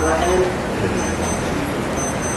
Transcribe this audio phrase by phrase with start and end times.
[0.00, 0.42] الرحيم.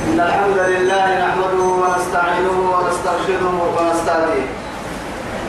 [0.08, 4.48] إن الحمد لله نحمده ونستعينه ونسترشده ونستهديه.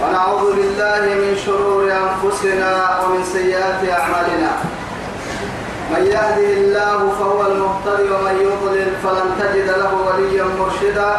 [0.01, 4.53] ونعوذ بالله من شرور أنفسنا ومن سيئات أعمالنا.
[5.92, 11.12] من يهده الله فهو المهتدي ومن يضلل فلن تجد له وليا مرشدا.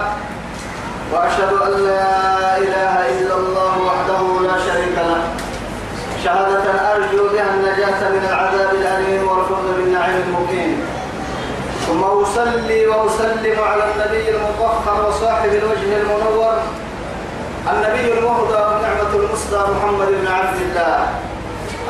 [1.11, 5.21] وأشهد أن لا إله إلا الله وحده لا شريك له.
[6.23, 10.74] شهادة أرجو بها النجاة من العذاب الأليم والفضل بالنعيم المقيم.
[11.95, 16.53] ثم أصلي وأسلم على النبي المطهر وصاحب الوجه المنور
[17.71, 21.07] النبي المهدى والنعمة المسدى محمد بن عبد الله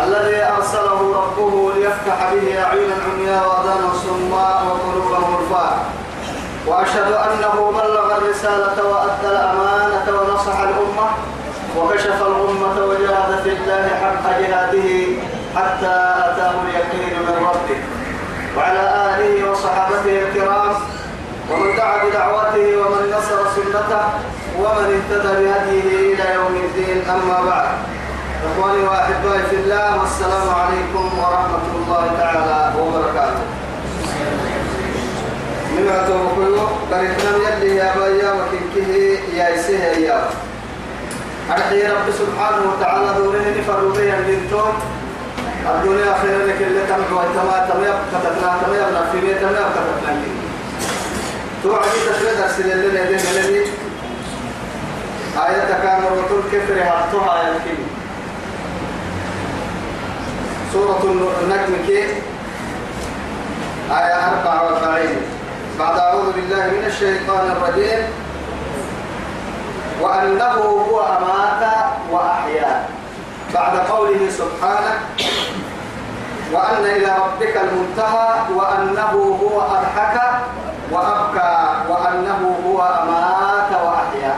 [0.03, 5.85] الذي أرسله ربه ليفتح به أعينا عمياء وأذانا صماء وقلوبا غرفاء
[6.67, 11.07] وأشهد أنه بلغ الرسالة وأدى الأمانة ونصح الأمة
[11.77, 14.89] وكشف الأمة وجاهد في الله حق جهاده
[15.55, 15.95] حتى
[16.29, 18.04] أتاه اليقين من ربه.
[18.57, 20.73] وعلى آله وصحابته الكرام
[21.51, 24.03] ومن دعا بدعوته ومن نصر سنته
[24.59, 27.67] ومن اهتدى بهديه إلى يوم الدين أما بعد.
[28.45, 33.43] إخواني وأحبائي في الله والسلام عليكم ورحمة الله تعالى وبركاته.
[35.75, 36.55] من أتوكل
[36.91, 38.91] بريتنا يلي يا بايا وكنكه
[39.35, 40.19] يا إسيه يا.
[41.51, 44.73] أرحي رب سبحانه وتعالى دوره نفروا به البنتون
[45.69, 50.21] الدنيا خير لك اللي تمحو تما تما كتبنا تما يبنى في بيت تما كتبنا
[51.63, 53.61] توعدي تشريد أرسل اللي يدين الذي
[55.47, 57.77] آية كامل وطول كفر حطها يمكن
[60.73, 61.03] سورة
[61.43, 62.03] النجم كي؟
[63.91, 65.07] آية 44
[65.79, 68.03] بعد أعوذ بالله من الشيطان الرجيم.
[70.01, 71.63] وأنه هو أمات
[72.11, 72.85] وأحيا.
[73.55, 74.95] بعد قوله سبحانه
[76.53, 79.11] وأن إلى ربك المنتهى وأنه
[79.43, 80.21] هو أضحك
[80.91, 81.55] وأبكى
[81.89, 84.35] وأنه هو أمات وأحيا.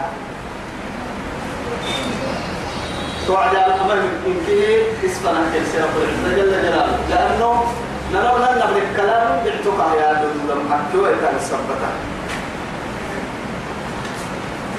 [3.27, 3.95] توعد الأمر
[4.25, 7.63] من فيه اسمنا كيسير رب جل جلاله لأنه
[8.13, 11.89] نرى لنا الكلام بعتقى يا دولم حكيو كان السبتة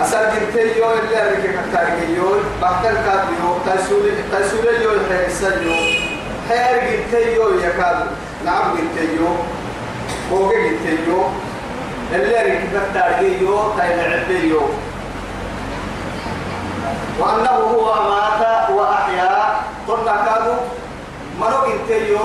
[0.02, 2.30] أسأل جنتي يو اللي أريك كتاري يو
[2.62, 5.74] بحتر كاد يو تسول تسول يو الحسن يو
[6.48, 8.06] حير جنتي يو يكاد
[8.44, 9.28] نعم جنتي يو
[10.30, 11.22] فوق جنتي يو
[12.14, 14.62] اللي أريك كتاري يو تاين عبي يو
[17.20, 19.38] وأنه هو أمات وأحيا.
[19.88, 20.54] قلنا كادو
[21.40, 22.18] منو جنتي يو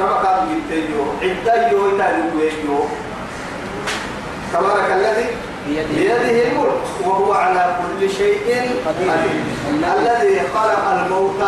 [0.00, 2.84] ربا كادو جنتي يو عدة يو تاني يو
[4.52, 5.26] تبارك الذي
[5.66, 6.48] بيده.
[6.48, 9.44] الملك وهو على كل شيء قدير.
[9.70, 11.42] الذي خلق الموت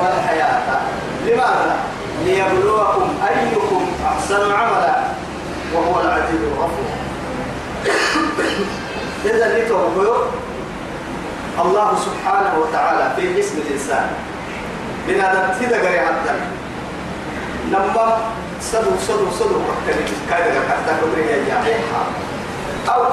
[0.00, 0.80] والحياة.
[1.26, 1.76] لماذا؟
[2.24, 4.96] ليبلوكم أيكم أحسن عملا
[5.74, 6.90] وهو العزيز الغفور.
[9.24, 10.24] إذا لتوقعوا
[11.64, 14.10] الله سبحانه وتعالى في جسم الإنسان.
[15.08, 16.34] بنادم تدقري عبدا
[17.70, 18.18] لما
[18.60, 22.02] صدو صدو صدو وقتني كايدا حتى كبري يا حيحا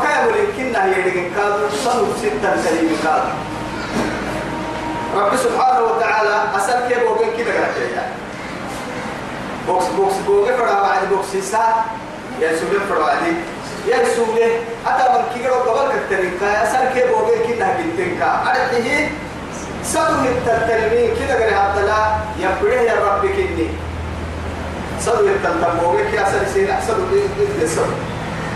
[0.04, 3.34] كانوا لكنا يدين كادوا صنف ستة سليم كادوا
[5.16, 8.04] رب سبحانه وتعالى أسأل كيف وقين كده قرأت
[9.68, 11.64] بوكس بوكس بوكس فرع بعد بوكس سا
[12.42, 13.34] يا سولي فرع بعد
[13.88, 14.46] يا سولي
[14.88, 19.08] أتا من كيرو قبل كترين كا أسأل كيف وقين كده جنتين كا أرده
[19.84, 22.02] صدق التلمين كده قرأت لا
[22.40, 23.68] يبره يا رب كني
[25.02, 27.08] صدق التلمين كي أسأل سينا صدق
[27.62, 27.98] الصدق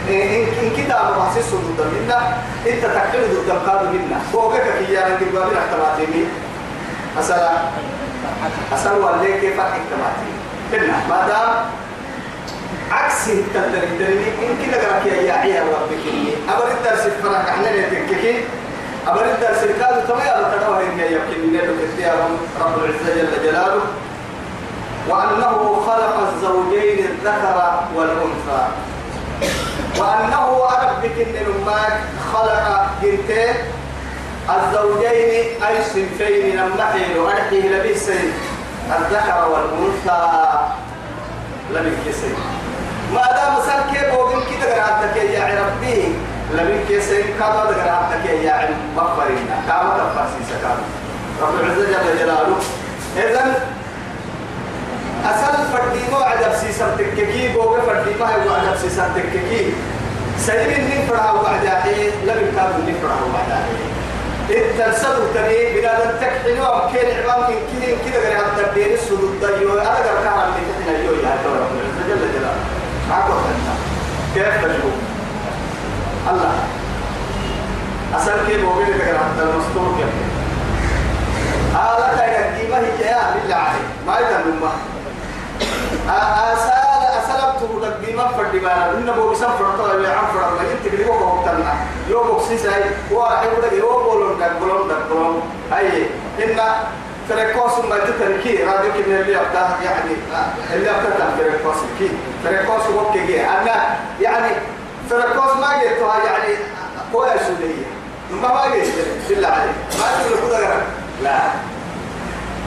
[0.10, 2.38] إن كده أنا بحسس ضد منا
[2.68, 6.26] أنت تكتب ضد القادم منا فوقك كي يعني تقول لي احتمالاتي
[7.20, 7.50] أسأل
[8.74, 10.32] أسأل والله كيف احتمالاتي
[10.72, 11.50] كنا ما دام
[12.92, 18.44] عكس التدري تدري إن كده قرأك يا عيال ربك إني أبر الدرس فرق إحنا نتككي
[19.08, 22.14] أبر الدرس كذا تما يا تدور إن يمكن نلو كتير
[22.62, 23.82] رب العزة جل جلاله
[25.10, 28.68] وأنه خلق الزوجين الذكر والأنثى
[30.00, 32.00] وأنه أربك إن الماك
[32.34, 33.56] خلق جنتين
[34.50, 38.32] الزوجين أي صنفين نمحي وأرحيه لبسين
[39.00, 40.24] الذكر والأنثى
[41.74, 42.36] لم يكسين
[43.14, 46.16] ما دام سأل كيف وقم كده قرأتك يا ربي.
[46.54, 48.78] لم يكسين كما قرأتك يا علم.
[48.96, 50.78] مغفرين كما تفاسي سكان
[51.42, 52.58] رب العزة جل جلاله.
[53.18, 53.54] إذن
[55.32, 59.74] أسأل فردي ما عجب سيسر تككي بوغ فردي ما هو عجب سيسر تككي
[60.40, 63.78] سيد اللي فرها وعداحي لم يكاد اللي فرها وعداحي
[64.50, 69.74] التنسد تري بلاد التكحين وكيل عمام من كده كده غير هذا الدين السدود دايو.
[69.80, 71.68] أنا قرر كان اللي تحنا يو يا ترى.
[72.10, 72.64] جل جلاله.
[73.12, 73.34] عقل
[74.34, 74.96] كيف تجربه
[76.32, 76.54] الله.
[78.16, 80.14] أسأل كيف هو بينك حتى المستور كيف
[81.76, 84.72] هذا كان قيمة هي يا بالله عليك ما
[86.08, 90.50] يدري ما أسأل أسألته تقديما فردبانا إنه هو بسم فرطة ولا عم فرطة.
[90.52, 91.74] ما أنت كده هو بقتنا
[92.10, 96.04] يوم بقسيس هاي واحد يقول لك يوم بقولون ده بقولون ده بقولون هاي
[96.44, 96.60] إن
[97.30, 100.12] فريقوس ما تتركي راديو كنا اللي أبدا يعني
[100.74, 102.10] اللي أبدا فريقوس كي
[102.44, 103.42] فريقوس هو كي.
[103.46, 104.52] أنا يعني
[105.10, 106.56] فريقوس ما جيتها يعني
[107.14, 107.86] قوة سودية
[108.32, 108.94] ما ما جيت
[109.30, 109.76] بالله عليك.
[110.00, 110.62] ما تقول
[111.24, 111.40] لا.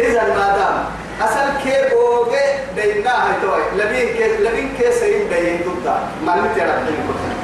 [0.00, 0.84] إذا ما دام
[1.20, 2.46] أصل كي بوجي
[2.76, 5.86] بيننا هاي توي لبين كي لبين كي سين بين ضد
[6.24, 6.42] ما على
[6.78, 7.34] الدين كله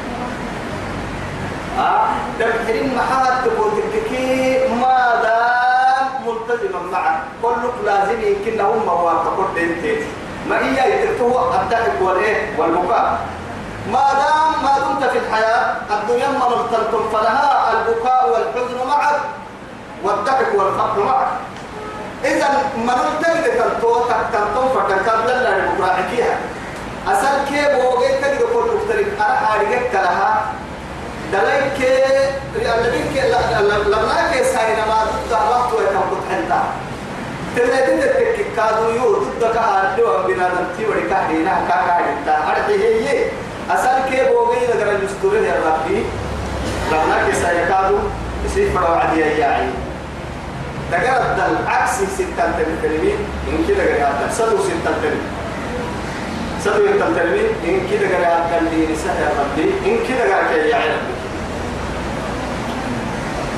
[1.84, 2.08] آه
[2.40, 9.96] دبحرين محات تبوتك كي ما دام ملتزما معه كلك لازم يمكن هم مواقع بنتي
[10.48, 13.18] ما هي يترتوه الضحك والايه والبكاء
[13.92, 19.20] ما دام ما دمت في الحياة؟ الدنيا ما ملتلتم فلها البكاء والحزن معك
[20.04, 21.28] والضحك والفقر معك.
[22.24, 22.48] إذا
[22.86, 26.36] ما نلتقي تلتو تلتو فتكاد لنا المراحكيها
[27.08, 29.08] أسأل كيف هو جيت تجد كل مختلف.
[29.20, 30.52] أنا أرجعك لها
[31.32, 31.78] دلائك
[32.56, 33.24] الذين
[33.86, 36.62] لما كي ساينا ما ضد الوقت ويتم حنتا
[37.56, 43.24] تلاتين تتك كادو يو ضد كهادو بنا نمتي وريكا هنا كاكا هنا أرحي هي
[43.70, 46.04] أسأل كيف هو جيت أجر يستوره يا ربي.
[46.92, 47.98] لما كي ساينا كادو
[48.44, 49.70] يصير فرع عدي يا
[50.92, 52.52] تقرأت العكس ستة
[52.82, 53.18] تلمين
[53.48, 55.28] إن كده قرأت سدو ستة تلمين
[56.64, 56.86] سدو
[57.16, 59.70] تلمين إن كده قرأت اللي نساء ربي.
[59.86, 61.14] إن كده قرأت يا عربي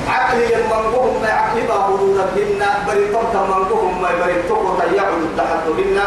[0.09, 5.99] عقلي المنقوهم ما عقلي بابو ربنا بريتم تمنقوهم ما بريتم تيعود التحدهن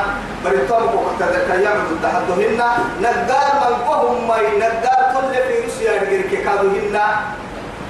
[0.45, 0.83] بريتم
[1.19, 2.63] تيعود التحدهن
[3.03, 7.01] نقال منقوهم ما نقال كل في روسيا يركي كادوهن.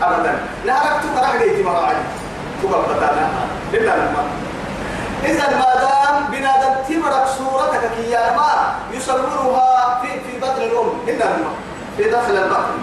[0.03, 0.35] أبدا.
[0.67, 2.22] نهارك تقرأ لي تمام
[2.63, 3.31] تبقى بتانا
[3.73, 4.25] لما
[5.25, 11.49] إذا ما دام بنادم تمرك صورتك كي ما يصورها في في بطن الأم إنما
[11.97, 12.79] في داخل البطن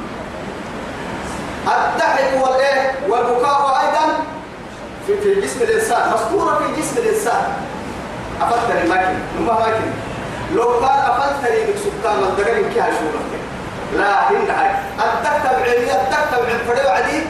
[1.68, 4.06] الضحك والإيه والبكاء أيضا
[5.08, 7.44] في في جسم الإنسان مسطورة في جسم الإنسان
[8.42, 9.92] أفتر الماكن نما ماكن
[10.56, 13.30] لو كان أفتر يمك سكان الدقر يمكي هشورك
[13.98, 17.22] لا هنا هاي الدكتب عليا الدكتب عن فريو عدي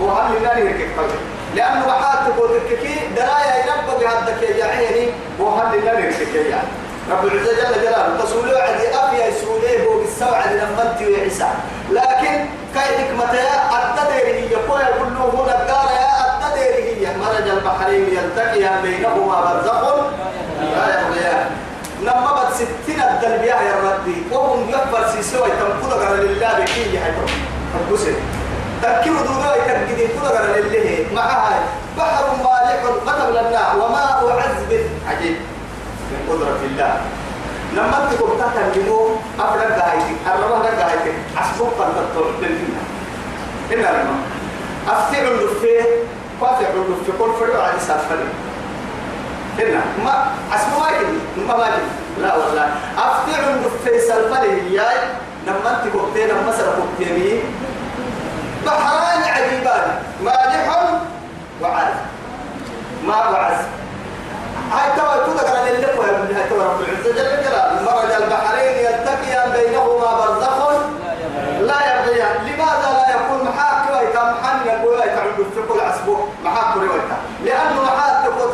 [0.00, 5.08] وهم لله يركب قلبي لأنه بحاتك وترككي درايا ينبغ بهدك يا عيني
[5.38, 6.62] وهل نركك يا
[7.10, 11.48] رب العزة جل جلاله تسولوا عدي أبيا يسوليه هو بالسوعة لما أنت وعيسى
[11.90, 18.04] لكن كي حكمة يا التدري هي يقول له هنا الدار يا التدري هي مرج البحرين
[18.08, 19.82] يلتقيان بينهما برزخ
[20.60, 21.50] لا يبغيان.
[22.02, 27.30] لما بد ستين الدلبيا يا ربي وهم يكبر سيسوي تنقل على لله بكي يحيطون
[27.80, 28.12] البسر
[28.82, 31.62] تركيب دودا يتركيب كل غير اللي معها
[31.98, 34.72] بحر مالح قتل لنا وماء عذب
[35.08, 35.36] عجيب.
[36.10, 37.00] من قدرة الله.
[37.76, 42.82] لما تكون تتنجمو أفرق هايتك الربا رق هايتك أسبوع قد تطلع للدنيا
[43.70, 44.16] إلا لما.
[44.88, 45.86] أفتع اللفة
[46.40, 48.32] فاتع اللفة كل فرق على سافرين
[49.58, 52.68] هنا ما أسمع ما كني ما ما كني لا والله.
[52.98, 54.98] أفتع اللفة سالفرين ياي
[55.46, 57.40] لما تكون تينا مسرح التيمين
[58.66, 60.02] بحران عجيبان.
[60.22, 60.66] مالح
[61.62, 61.94] وعاز
[63.06, 63.64] ما وعز.
[64.72, 67.12] هاي توا تذكر ان اللي هو من هاي توا رب العزة.
[67.12, 70.58] جل جلاله مرج البحرين يلتقيان بينهما برزخ
[71.60, 72.36] لا يبغيان.
[72.46, 78.24] لماذا لا يكون محاك ويتا محن يقول تعود في كل عسبو محاك ويتا لأنه محاك
[78.24, 78.50] تقول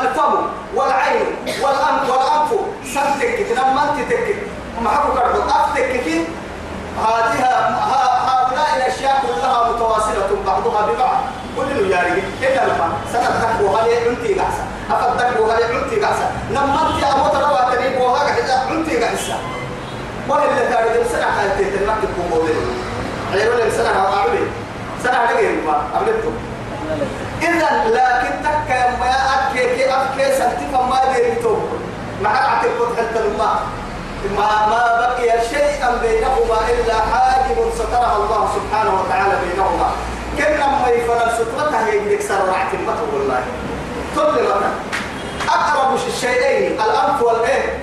[0.00, 0.34] الفم
[0.74, 2.50] والعين والأنف والانف
[2.94, 3.46] سمتك
[4.10, 4.36] تكك
[4.82, 6.26] محاك كربط افتككي
[6.98, 7.42] هذه
[9.52, 11.20] كلها متواصلة بعضها ببعض.
[11.56, 16.78] كل ياري إلا لما سنة تكبو هذه عنتي قحسة أفد تكبو هذه عنتي قحسة لما
[16.88, 19.34] أنت أموت روا تريبو هذا قحسة عنتي قحسة
[20.28, 22.56] ولا اللي تاريخ سنة حالتي تنمك مولد
[23.32, 24.46] عيرون السنة أعمل
[25.02, 26.32] سنة هذه ما عملته
[27.42, 31.56] إذا لكن تك ما أكي كي أكي سنتفا ما بيريتو
[32.22, 33.62] مع أعتقد حتى الماء
[34.30, 39.90] ما ما بقي شيئا بينهما إلا حاجب سترها الله سبحانه وتعالى بينهما.
[40.38, 43.42] كنا ما يفعل سترتها يجيك سرعت المطر والله.
[44.16, 44.46] كل
[45.48, 47.78] أقرب الشيئين الأنف والإيه؟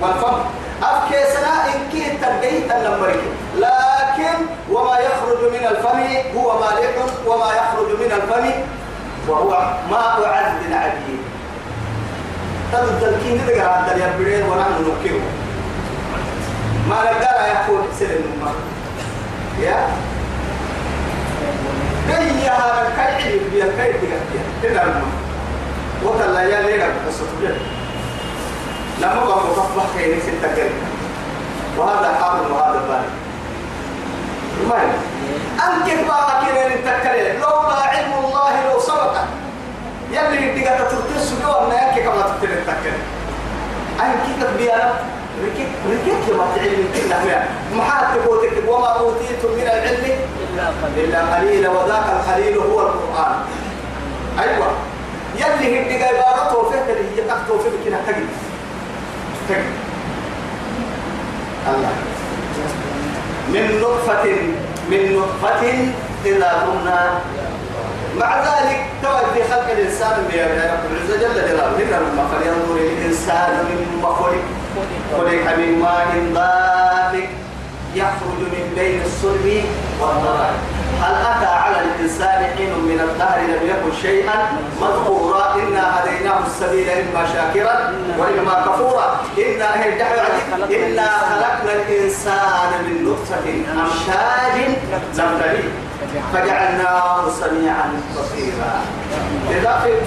[0.00, 0.38] والفم.
[0.82, 3.22] أفكي سنا إن كي تبقيت النمبرك
[3.56, 4.34] لكن
[4.70, 6.00] وما يخرج من الفم
[6.38, 6.94] هو مالح
[7.26, 8.50] وما يخرج من الفم
[9.28, 9.50] وهو
[9.90, 11.22] ماء عذب عديد.
[12.72, 15.20] تبدل كي ندقى عند اليبرين ونحن نكره
[16.88, 18.50] ما نقدر يقول سلم ما.
[19.64, 19.88] يا؟
[22.08, 23.92] كي هذا كي بيا كي
[24.62, 25.02] كده ما.
[26.04, 27.58] وتلا يا لينا بس تبين.
[29.00, 30.72] لما بقى مصبح كي نسيت تكلم
[31.78, 33.12] وهذا حاضر وهذا بارد.
[34.68, 34.76] ما
[35.66, 39.14] أنك بقى كده نتكلم لولا علم الله لو سبق.
[40.12, 42.98] يلي تيجا تترتس جوا ناك كما تتكلم
[44.00, 44.94] أنك كبيرة
[45.40, 47.46] ركيك ركيك ما تعلم كنا ما
[47.76, 50.04] محات تقولك وما أوتيتم من العلم
[50.96, 51.70] إلا قليلا.
[51.70, 53.34] وذاك القليل هو القرآن.
[54.38, 54.68] أيوة.
[55.36, 58.28] يلي هدي عبارته وفيه اللي هي تحته في كنا تجد
[61.68, 61.94] الله.
[63.48, 64.24] من نطفة
[64.90, 65.62] من نطفة
[66.26, 67.20] إذا كنا.
[68.18, 71.98] مع ذلك تودي خلق الإنسان يا رب العزة جل جلاله.
[71.98, 73.64] لما فلينظر الإنسان
[73.98, 74.61] مما خلق.
[75.12, 77.28] خلق من ماء دافق
[77.94, 79.64] يخرج من بين الصلب
[80.00, 80.50] والضرع
[81.02, 84.34] هل أتى على الإنسان حين من الدهر لم يكن شيئا؟
[84.80, 85.54] مذكورا.
[85.54, 89.20] إنا هديناه السبيل إما شاكرا وإما كفورا.
[89.38, 94.56] إنا إنا خلقنا الإنسان من نطفة أمشاج
[94.92, 95.68] نبتليه
[96.32, 98.74] فجعلناه سميعا بصيرا.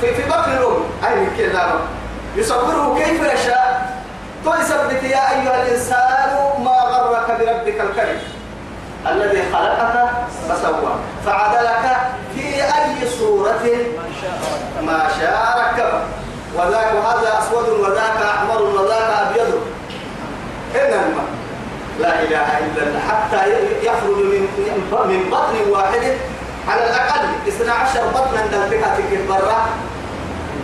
[0.01, 0.84] في, في بطن الأم.
[1.07, 1.79] أي كذا
[2.36, 3.75] يصوره كيف يشاء.
[4.45, 6.29] تثبت يا أيها الإنسان
[6.63, 8.21] ما غرك بربك الكريم.
[9.11, 10.09] الذي خلقك
[10.49, 10.93] فسوى.
[11.25, 11.85] فعدلك
[12.35, 13.65] في أي صورة
[14.81, 16.03] ما شاء ركبك
[16.55, 19.51] وذاك هذا أسود وذاك أحمر وذاك أبيض.
[20.75, 21.23] إنما
[21.99, 22.99] لا إله إلا الله.
[23.09, 23.41] حتى
[23.83, 24.43] يخرج من
[25.09, 26.03] من بطن واحد
[26.69, 29.65] على الأقل 12 بطنا دلتها في برا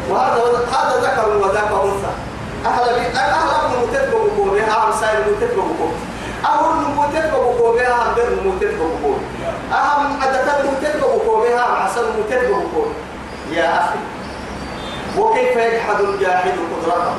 [0.09, 2.13] وهذا هذا ذكر وذاك أنثى.
[2.65, 4.19] أهل أهل متتبع
[4.51, 5.63] بها أمسائل متتبع
[6.45, 8.85] أهل متتبع بها أهل متتبع
[9.73, 12.57] أهم عدد متتبع بها عسل متتبع
[13.51, 13.99] يا أخي
[15.17, 17.15] وكيف يجحد الجاحد قدرته؟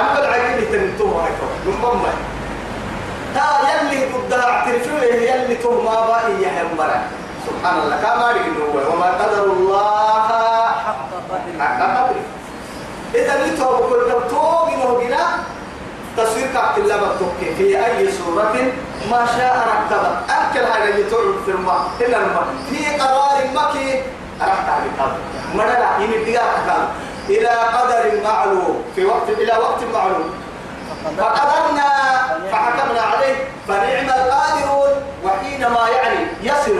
[0.00, 2.12] أما العجيب تنتوه هيك من مما
[3.34, 6.62] تا يلي ضدها اعترفوا يلي توه ما بقى يا
[7.46, 8.30] سبحان الله كما
[8.62, 10.41] هو وما قدر الله
[13.14, 14.92] إذا اللي توه كل توه إنه
[16.16, 18.54] تصوير كعبت الله بتوكي في أي صورة
[19.10, 22.46] ما شاء ركبت أكل هذا اللي تعرف في الماء إلا الماء.
[22.70, 24.02] في قرار مكي
[24.40, 25.16] رحت على القلب
[25.54, 26.38] مرة يمدي
[27.28, 28.84] إلى قدر معلوم.
[28.94, 30.30] في وقت إلى وقت معلوم.
[31.18, 31.88] فقدرنا
[32.52, 33.34] فحكمنا عليه.
[33.68, 35.02] فنعم القادرون.
[35.24, 36.78] وحينما يعني يصل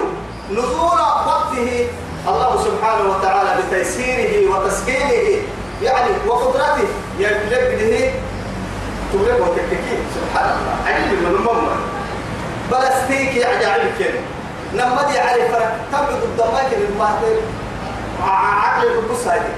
[0.51, 1.89] نزول وقته
[2.29, 5.43] الله سبحانه وتعالى بتيسيره وتسهيله
[5.83, 8.13] يعني وقدرته يبلغه
[9.13, 10.77] تبلغ وتككي سبحان الله.
[10.87, 11.77] عجيب من المرة
[12.71, 14.21] بلاستيك يعني عجيب كده
[14.75, 17.37] نمدي عليه فرق تبدو الضمائك للمهدر
[18.29, 19.55] عقل القدس هذه.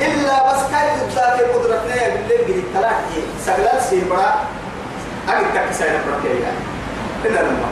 [0.00, 4.34] إلا بس كاي ذات قدرتنا بالله جديد ثلاثة سجلال سيبرا.
[5.28, 6.52] أجد تكسينا بركيا
[7.24, 7.68] إلا لما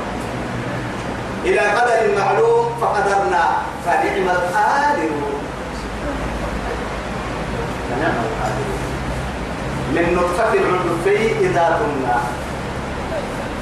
[1.44, 3.48] إلى قدر معلوم فقدرنا.
[3.86, 5.34] فنعم القادرون
[9.94, 12.16] من نطفة العنفي إذا كنا.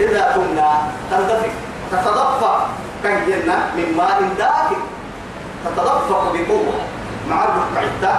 [0.00, 0.70] إذا كنا
[1.10, 1.52] تندفق
[1.92, 2.68] تتدفق
[3.02, 4.82] كينا من ماء دافق
[5.64, 6.76] تتدفق بقوة.
[7.30, 8.14] مع الركعتة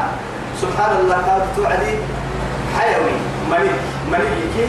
[0.62, 1.94] سبحان الله قال توعدي
[2.80, 3.16] حيوي.
[3.52, 3.80] ملك
[4.12, 4.68] ملك كي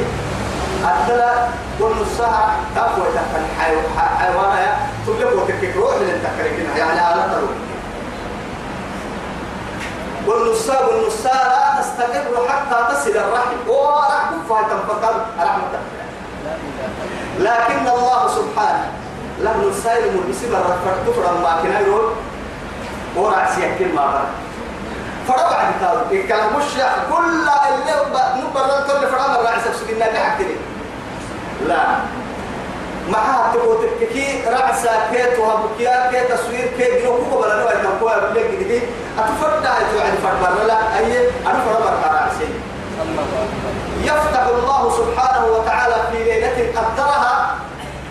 [0.85, 1.33] أدلا
[1.79, 4.77] كل الساعة تقوى تحت الحيوان يا
[5.07, 7.51] تبلغ وتكك روح للتكريم يعني على طرق
[10.29, 13.69] والنساء والنساء لا تستقر حتى تصل الرحم.
[13.69, 15.79] ورحم فهي تنفقر رحمة
[17.39, 18.87] لكن الله سبحانه
[19.41, 22.13] له نساء المرسي مرة تفرم ما كنا يقول
[23.17, 24.29] ورأس يكل ما برد
[25.29, 26.65] فرا بعد تاو الكلام مش
[27.11, 27.95] كل اللي
[28.43, 30.57] نبرر كل فرا مرة عسب سكنا بحكتني
[31.69, 31.83] لا.
[33.09, 38.51] ما تقول كي رأسا كيت وهبكيا كي تصوير كي جنو كوكو بلا نوع تنقوى بلك
[38.61, 38.81] جدي
[39.19, 42.49] أتفرد عيتو عن فرد لا أي أنا فرا مرة رأسي.
[44.03, 47.57] يفتح الله سبحانه وتعالى في ليلة قدرها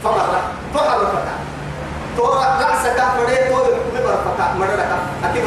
[0.03, 0.41] فمرة
[0.73, 1.35] فحرفتها
[2.17, 5.45] تورا رأسك فريد تورا مبرفتها مرة أكيد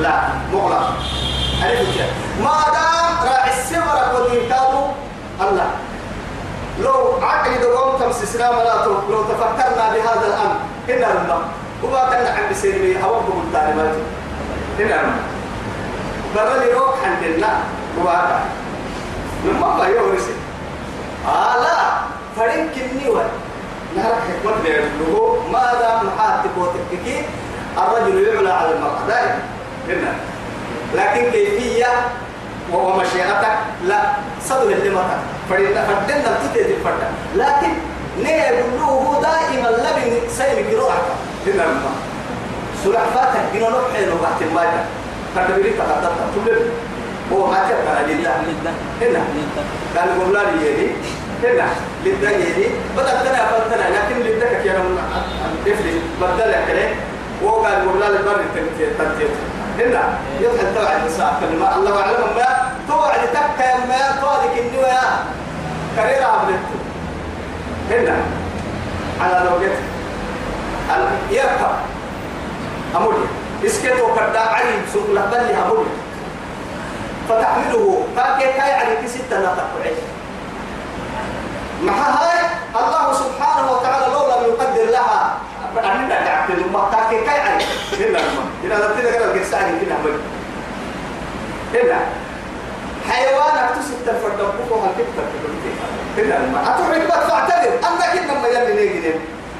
[0.00, 0.14] لا
[0.52, 0.90] مغلق
[2.40, 4.90] ما دام راعي السمرة والإنكار
[5.40, 5.70] الله.
[6.82, 10.56] لو عقل دوام تمس إسلام لا لو تفكرنا بهذا الأمر
[10.90, 11.40] إن الله
[11.82, 13.94] وما كان عن بسيري هوبه التعليمات
[14.80, 15.16] إن الله
[16.34, 17.58] برا لي روح عند الله.
[18.04, 18.40] وهذا
[19.44, 20.28] من ما يورث
[21.28, 21.78] آه لا.
[22.36, 23.28] فرين كني وين
[23.96, 27.22] نهرك حكمت بيقولوا ماذا محاتب وتككي
[27.78, 29.06] الرجل يعلى على المرأة.
[29.08, 29.38] دائما.
[29.88, 30.12] هنا
[30.94, 31.86] لكن كيفية؟
[32.72, 33.56] ومشيئتك
[33.86, 34.00] لا
[34.48, 35.18] صدر اللي متى
[35.50, 37.02] فدنا فدنا تدي الفرد
[37.36, 37.72] لكن
[38.18, 41.02] يقولوا دائما لبن سيمك روحك
[41.46, 41.90] هنا ما
[42.84, 44.80] سلحفاتك بنا نحيل وقت الماجة
[45.36, 46.58] قد بريك قدرت تقول
[47.32, 48.36] هو ما تبقى لله
[49.00, 49.24] هنا
[49.96, 50.90] قال قول لا لي
[51.44, 51.68] هنا
[52.04, 52.66] لله يدي
[52.96, 54.98] بدأت أنا فلتنا لكن لله يا رب
[55.66, 56.88] افلي بدل كده
[57.44, 59.24] هو قال قول لا لبر تنتهي
[59.78, 60.02] هنا
[60.40, 65.00] يضحك توعد الساعة كلمة الله أعلم ما توعد تكا ما توعدك النوى
[65.96, 66.78] كريرة عملته
[67.90, 68.16] هنا.
[69.20, 69.78] على لوجت
[71.30, 71.74] يركب.
[72.96, 73.26] أمولي
[73.66, 75.94] اسكتوا كردا علي سوق لبلي أمولي
[77.28, 78.06] فتحمله.
[78.16, 79.94] كاكي كاي على كسيتا لا تقعي
[81.82, 82.38] مع هاي
[82.74, 85.36] الله سبحانه وتعالى لو لم يقدر لها.
[85.84, 87.64] أننا قاعد ما كاكي كاي علي
[87.98, 88.44] هنا ما.
[88.64, 90.18] هنا لبتنا كده القصة علي كده أمولي
[91.74, 92.00] هنا
[93.08, 95.24] حيوانك تسد الفرد بكوها الكتة
[96.18, 96.74] هنا ما.
[96.74, 99.14] أتوعد بس فاعتبر أنك إنما يلي نيجي.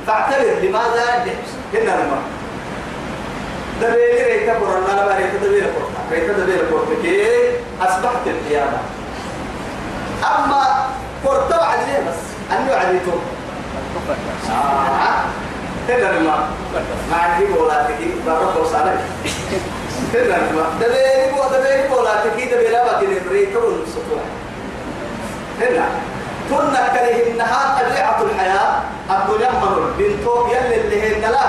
[0.06, 1.24] فاعتبر لماذا؟
[1.74, 2.18] هنا ما.
[3.82, 7.26] دبيل ريتا قرنا لا ريتا دبيل قرنا ريتا دبيل قرنا كي
[7.80, 8.78] أصبحت القيامة.
[10.22, 10.86] أما
[11.24, 12.20] قرطة وعد بس.
[12.52, 13.18] أنه عديتم
[14.50, 15.24] آه.
[15.88, 16.48] هذا ما
[17.10, 19.00] ما عندي ولا تكي بارك وصالك
[20.14, 24.24] هذا ما دبيل بو تكي دبيل ما كده ريتا والسطوع
[25.60, 25.86] هنا
[26.50, 31.46] كنا كره النهار طبيعة الحياة الدنيا مرور بنتو يلي اللي هي لا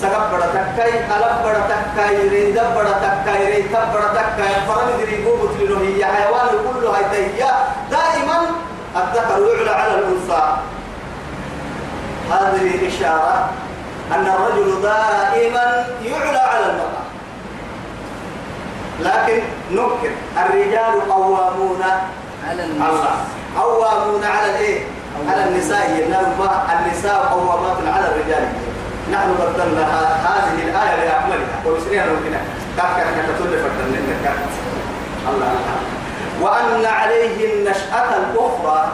[0.00, 5.76] سقف بڑا تکای قلب بڑا تکای ريد بڑا تکای ريت بڑا تکای فرن دريبو بتلو
[5.76, 7.44] هي حيوان كله هي
[7.90, 8.38] دائما
[8.96, 10.42] الذكر يعلى على الانثى
[12.30, 13.50] هذه إشارة
[14.12, 17.04] أن الرجل دائما يعلى على المرأة.
[19.00, 21.82] لكن نمكن الرجال قوامون
[22.48, 23.16] على النساء.
[23.58, 24.84] قوامون على الإيه؟
[25.28, 26.08] على النساء.
[26.78, 28.48] النساء قوامات على الرجال.
[29.12, 29.84] نحن بدلنا
[30.26, 32.36] هذه الآية لأكملها وبسريها ممكن
[32.76, 33.98] كاكا تقول فردنا
[35.28, 35.80] الله الله.
[36.40, 38.92] وأن عليه النشأة الأخرى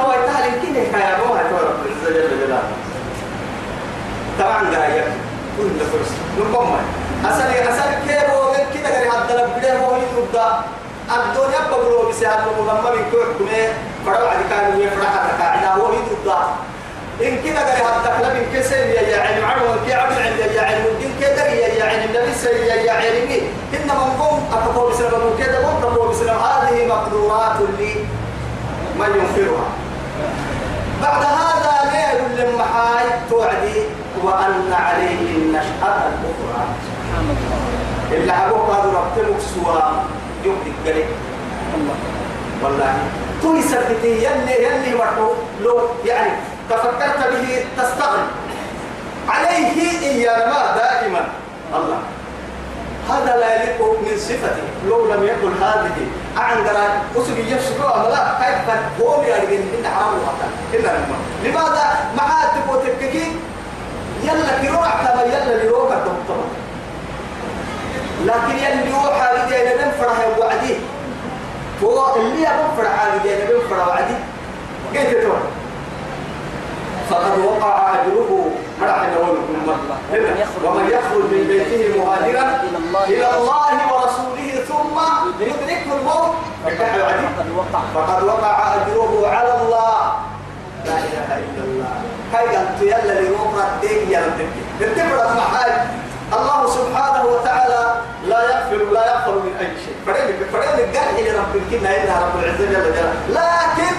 [0.00, 2.62] هو يتهل يمكن يا أبوها تو رب العزة جل جلاله
[4.40, 5.04] طبعا قاية
[5.58, 6.76] كل فرس نقوم
[7.24, 10.60] أسأل أسأل كيف هو كده؟ قال هذا لبده هو يبدأ.
[11.10, 13.72] الدنيا بقولوا بسهل لما من كل كمية
[14.06, 16.38] فروا عدي كانوا يفرح تكاعدا هو يبدأ.
[17.22, 18.76] إن كده قال هذا كلام إن كسر
[19.20, 21.42] علم عمر كي عمل عند علم إن كده
[21.84, 23.38] علم النبي سي يا يا علمي
[23.74, 27.94] إن من قوم أتقوا بسلام كده قوم تقوا بسلام هذه مقدورات لي
[28.98, 29.66] من ينكرها
[31.04, 33.78] بعد هذا ليل لما حاي توعدي
[34.22, 36.62] وأن عليه النشأة الأخرى.
[36.86, 39.80] سبحان الله اللي حبوك هذا ربتلك سوا
[40.44, 41.08] يبدي قليل
[41.74, 41.96] الله
[42.62, 42.94] والله
[43.42, 45.28] توي سبتي يلي يلي مرحو
[45.60, 46.30] لو يعني
[46.70, 48.28] تفكرت به تستغرب.
[49.28, 51.22] عليه إيانا دائما.
[51.74, 51.98] الله.
[53.10, 54.62] هذا لا يليق من صفته.
[54.88, 60.88] لو لم يكن هذه أعندنا أسبي يفسدوا لا كيف هو يرجع إن حرام وطن إلا
[60.88, 61.84] لما لماذا؟
[62.16, 63.36] معاتب وتككي
[64.22, 66.44] يلا كروع كما يلا لروك الدكتور
[68.24, 70.76] لكن يلي يوحى لدي أنا ننفرح وعديه
[71.84, 74.18] هو اللي يبون فرح لدي أنا ننفرح وعديه
[74.92, 75.38] كيف تقول
[77.10, 79.36] فقد وقع أجره مرح نقول
[80.64, 82.44] ومن يخرج من بيته مهاجرا
[83.08, 84.96] إلى الله ورسوله ثم
[85.40, 86.34] يدركه الموت.
[87.94, 88.74] فقد وقع.
[88.74, 90.12] أجره على الله.
[90.84, 91.94] لا إله إلا الله.
[92.32, 94.40] هاي قالت يلا لنقرأ دين يا رب.
[96.32, 97.82] الله سبحانه وتعالى
[98.26, 99.96] لا يغفر لا يغفر من أي شيء.
[100.06, 103.14] فريد فريد قال إلى رب كنا إلا رب العزة جل جلاله.
[103.28, 103.94] لكن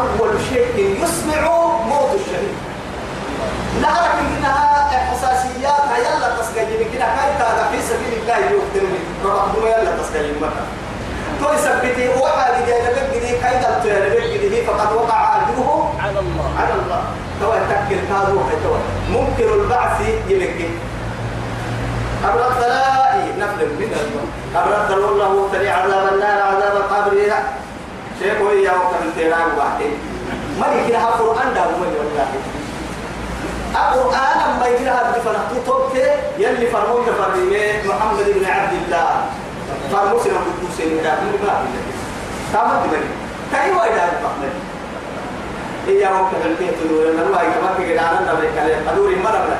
[0.00, 1.42] أول شيء يسمع
[1.90, 2.56] موت الشهيد.
[3.80, 7.06] نعرف إنها حساسيات يلا تسجل كده.
[7.16, 10.64] كاي كذا في سبيل الله يقتلني ربما يلا تسجل مكة.
[11.40, 16.18] توي سبتي وحا لجاي لبك دي كاي دلتو يا لبك دي فقد وقع أجره على
[16.18, 16.50] الله.
[16.58, 17.02] على الله.
[17.40, 18.78] توا تكل كادو توا
[19.10, 20.70] ممكن البعث يلك
[22.24, 22.82] أبرد لا
[23.38, 27.12] نفل من الموت أبرد الله تري عذاب النار عذاب القبر.
[28.20, 29.90] شيء قوي يا وقت من تيران واحد.
[30.58, 32.28] يمكن هذا القرآن ده مو والله
[33.72, 39.08] القرآن ما هذا فرحتو توبته يلي فرموك فرميه محمد بن عبد الله.
[39.92, 41.02] فرموسنا قدوس من
[41.44, 41.64] ما
[42.52, 43.04] تمام دمني
[43.52, 44.52] كأي وايد هذا فهمت
[45.88, 49.56] إيه يا رب البيت دول أنا ما يكمل في جدارنا نبي كلام أدوري مرة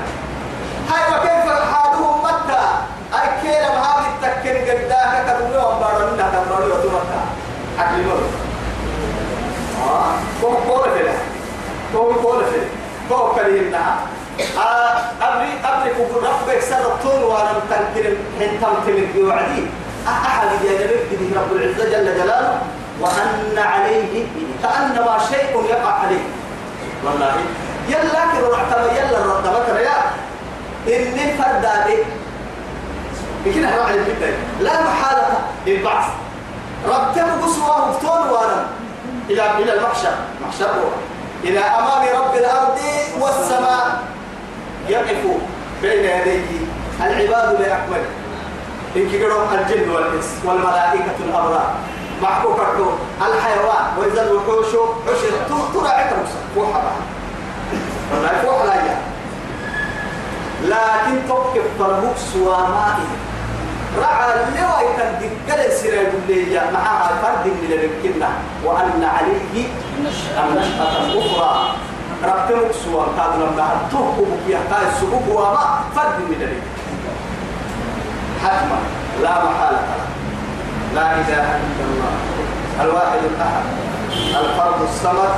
[0.91, 2.65] هاي وكيف حالهم متى؟
[3.15, 7.21] أي كلام هذه التكن قداها كدومي وأمبارنا كدومي وتمتى
[7.79, 8.29] أكل مرة
[9.89, 10.13] آه.
[10.43, 11.13] كم كم فيلا
[11.93, 12.42] كم كم
[13.43, 13.97] كلينا
[14.59, 19.63] آه أبري أبري كبر ربك سر الطول وأنا متنكر حتى متنكر وعدي.
[20.09, 22.59] أحد يجرب به رب العزة جل جلاله
[23.01, 24.27] وأن عليه
[24.63, 26.25] كأنما شيء يقع عليه.
[27.05, 27.35] والله.
[27.89, 29.99] يلا كده رحتما يلا رحتما يا.
[30.87, 31.99] إني فردادي
[33.47, 36.05] لكن إحنا على البداية لا محالة للبعث.
[36.89, 38.67] ربته قصوى مفتون وأنا
[39.31, 40.15] إلى إلى المحشر.
[40.47, 40.71] محشر
[41.45, 42.79] إلى أمام رب الأرض
[43.21, 44.03] والسماء.
[44.89, 45.23] يقف
[45.83, 46.67] بين يديه
[47.01, 48.11] العباد بأكمله.
[48.97, 51.75] إن كيرو الجن والإنس والملائكة الأبرار
[52.23, 53.87] محبوب كرتون الحيوان.
[53.99, 54.67] وإذا الوحوش
[55.09, 56.25] عشر ترى عكرم
[56.57, 56.93] وحبا
[58.13, 58.83] والله فوح لا
[60.63, 63.32] لكن توقف فرموك سوى مائه
[63.99, 68.29] رعى اللواء يتندق قال سيرا يقول لي يا معها فرد من الكنة
[68.65, 69.67] وأن عليه
[69.99, 70.45] النشأة
[71.13, 71.75] الأخرى
[72.25, 74.57] ربتمك سوى قال لما هتوقف في
[75.31, 77.13] وما فرد من الكنة
[78.45, 78.79] حتما
[79.23, 79.83] لا محالة
[80.95, 82.13] لا إله إلا الله
[82.81, 83.65] الواحد الأحد
[84.45, 85.35] الفرد الصمد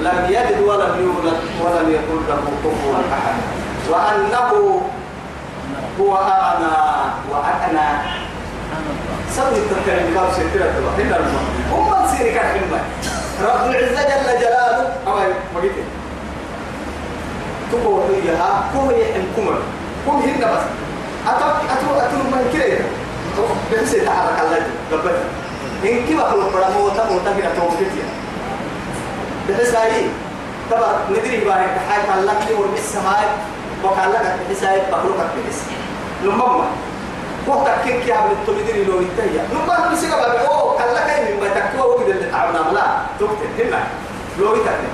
[0.00, 3.34] لم يلد ولم يولد ولم يكن له كفوا أحد
[3.90, 4.80] وأنه
[6.00, 6.76] هو أغنى
[7.30, 7.88] وأغنى
[9.36, 11.18] سوي التكلم كاب سيرة هنا
[11.72, 12.80] هم سيري كان حلمة
[13.42, 14.92] رب العزة جل جلاله.
[15.06, 15.22] أما
[15.56, 15.72] مجيت
[17.72, 19.54] تقول إياها كم يحكم
[20.06, 20.64] كم هنا بس.
[21.26, 22.78] أتوقع أتوقع أتوقع ما كده.
[23.72, 25.10] بحس يتحرك الله قبل.
[25.84, 28.02] إن كيف أقول برا موتا موتا كده توقفتي
[29.48, 30.06] بحس هاي
[30.70, 31.64] تبع ندري بقى.
[31.90, 33.26] حاجة الله كده وربس هاي
[33.84, 35.62] وقال لك بحس هاي بخلوقك بحس
[36.22, 36.44] لما
[37.48, 41.48] هو تكين كي عمل التمدري لو ينتهي لما نمسك بقى أوه قال لك أي مما
[41.48, 42.84] تكوى وقد اللي تعبنا لا
[43.20, 43.80] تكتب هنا
[44.38, 44.92] لو يتكتب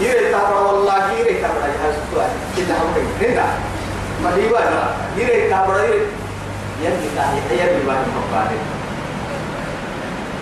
[0.00, 3.44] يري تابع والله يري تابع يا سؤال إذا هم هنا
[4.24, 6.06] ما هي بقى يري تابع يري
[6.82, 8.58] يلي كاهي يلي بقى مقارن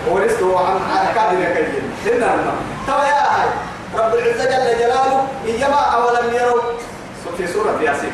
[0.09, 2.53] ورثته عن عن كابر كجن هنا ما
[2.87, 3.51] ترى يا
[3.95, 6.61] رب العزة جل جلاله إيما أولم يروا
[7.37, 8.11] في سورة ياسين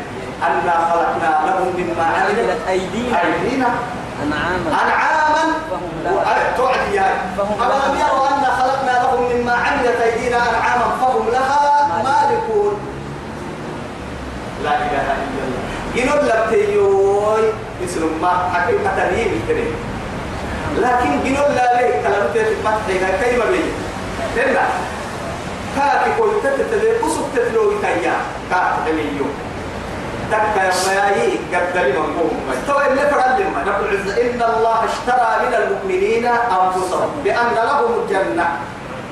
[0.48, 3.18] أنا خلقنا لهم مما عملت أيدينا.
[3.24, 3.68] أيدينا.
[4.24, 4.70] أنعاما.
[4.84, 5.44] أنعاما.
[6.58, 12.76] تعدي أولم لها يروا أن خلقنا لهم مما عملت أيدينا أنعاما فهم لها مالكون.
[14.64, 15.64] لا إله إلا الله.
[15.96, 17.44] ينول لبتيوي
[17.86, 19.76] اسم ما حكيم أتريم الكريم
[20.78, 23.70] لكن ينول لا ليه؟ كلام تيت المدح كيما بيه
[24.44, 24.62] لنا
[25.76, 28.14] كاكي كوي تتتلي قصب تتلوي كيا
[28.50, 29.26] كاك عليو
[30.34, 32.36] تكا يا ميايي قدري من قوم.
[32.68, 36.26] تو اللي فرد لما رب العزة إن الله اشترى من المؤمنين
[36.60, 38.48] أنفسهم بأن لهم الجنة.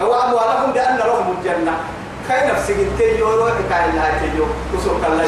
[0.02, 1.76] وأموالهم بأن لهم الجنة.
[2.28, 5.26] كاي نفسك تيجو روحك كاي الله تيجو قصب الله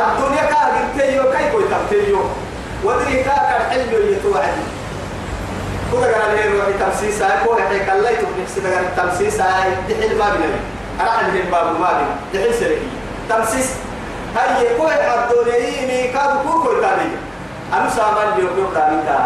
[0.00, 2.20] الدنيا كاك تيجو كاي كوي تيجو
[2.84, 4.56] ودري كاك الحلم يتوعد
[5.90, 10.28] كودا قال لي روحي تمسيس هاي كودا حيك الله يتوقف قال التمسيس هاي دحيل ما
[10.30, 10.60] بنبي
[11.00, 12.88] أنا عندي الباب ما بنبي دحيل سلكي
[13.28, 13.68] تمسيس
[14.36, 17.08] هاي كوي الدنيا كادو كوكو تاني؟
[17.72, 19.18] أنا سامان اليوم يوم تاني تا.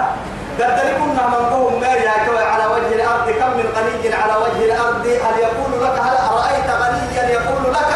[0.59, 2.11] قدر كنا من قوم ما يا
[2.53, 3.31] على وجه الأرض.
[3.31, 7.93] كم من غني على وجه الأرض؟ هل يقول لك هل أرأيت غنيا يقول لك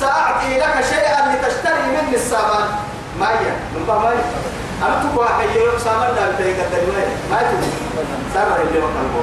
[0.00, 2.66] سأعطي لك شيئا لتشتري مني السامان؟
[3.20, 3.46] ما هي
[3.76, 4.22] نبقى ما هي
[4.82, 6.82] أنا تقوى حي يوم سامان لا بتاعي قدر
[7.30, 7.46] ما هي
[8.34, 9.22] هي اللي ما كان بو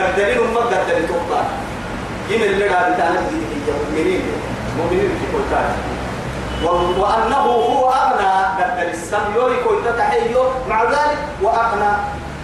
[0.00, 1.42] قدرين أمك قدرين توقع
[2.28, 4.51] جيم اللي قاعد بتاعنا جديد مؤمنين.
[4.78, 5.70] مؤمنين في كان
[6.98, 11.92] وأنه هو أغنى قدر السم يوري كل تتحيو مع ذلك وأغنى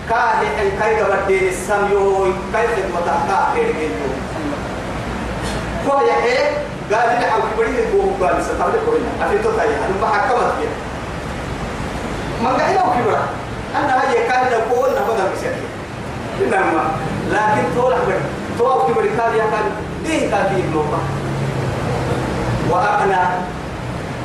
[0.08, 3.90] كاهي حين كاي بدين السم يوري كيف متحقق كيرجين
[5.86, 6.38] كو يحيى
[6.92, 10.74] قال لي حاول كبرين بوه قال ستعمل كورينا أفي تو تاي أنا بحكمت فيها
[12.42, 13.18] ما قاعد لو كبر
[13.76, 15.68] أنا هاي كان لو قول نبض بسيطة
[16.40, 16.90] إنما
[17.30, 18.20] لكن طول حبر
[18.58, 19.70] طول كبر كان يا كان
[20.04, 20.98] دين كان دين نوبة
[22.70, 23.24] وأغنى.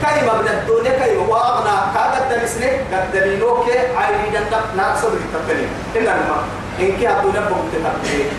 [0.01, 1.75] كلمة من الدنيا كلمة وأغنى.
[1.93, 3.65] كاغد دمسني قد دليلوك
[3.97, 6.37] عيني جنب ناقصد التكلم إنما
[6.79, 8.29] إن كي الدنيا بمتتكلم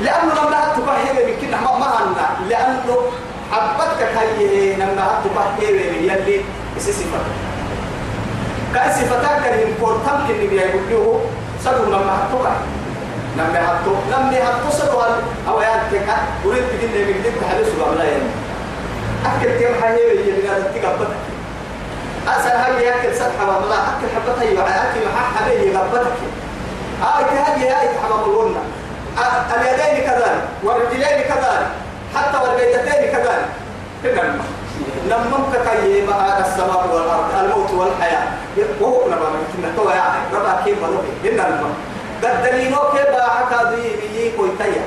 [0.00, 2.96] لأنه لما لا تفهم يمكن ما ما عنا لأنه
[3.52, 6.40] حبتك هي لما لا تفهم يلي
[6.78, 7.20] صفة
[8.74, 11.20] كأي صفتك اللي إمبورتان كني بيقولوه
[11.64, 12.54] سدوا لما حطوها
[13.36, 15.04] لما حطوا لما حطوا سدوا
[15.48, 18.30] أو يعني كا وريد تجينا من دين تحدث ولا يعني.
[19.26, 21.08] أكل كم يجي من هذا تقبل
[22.28, 26.12] أسأل هاي يأكل سبحة ولا أكل حبتها يبقى أكل حق حبيبي يقبلك
[27.02, 28.62] آه هذه هاي تحمل الغنة.
[29.56, 31.66] اليدين كذلك والرجلين كذلك
[32.14, 33.48] حتى والبيتين كذلك.
[34.02, 34.40] كذلك
[35.06, 38.26] لما كي ما السماء والأرض الموت والحياة.
[38.80, 40.20] وهو لما كنا تو يعني.
[40.34, 41.74] ربا كيف بنوبي ان الم
[42.22, 44.82] قد دليلو كيف حكى ذي بيي كويتيا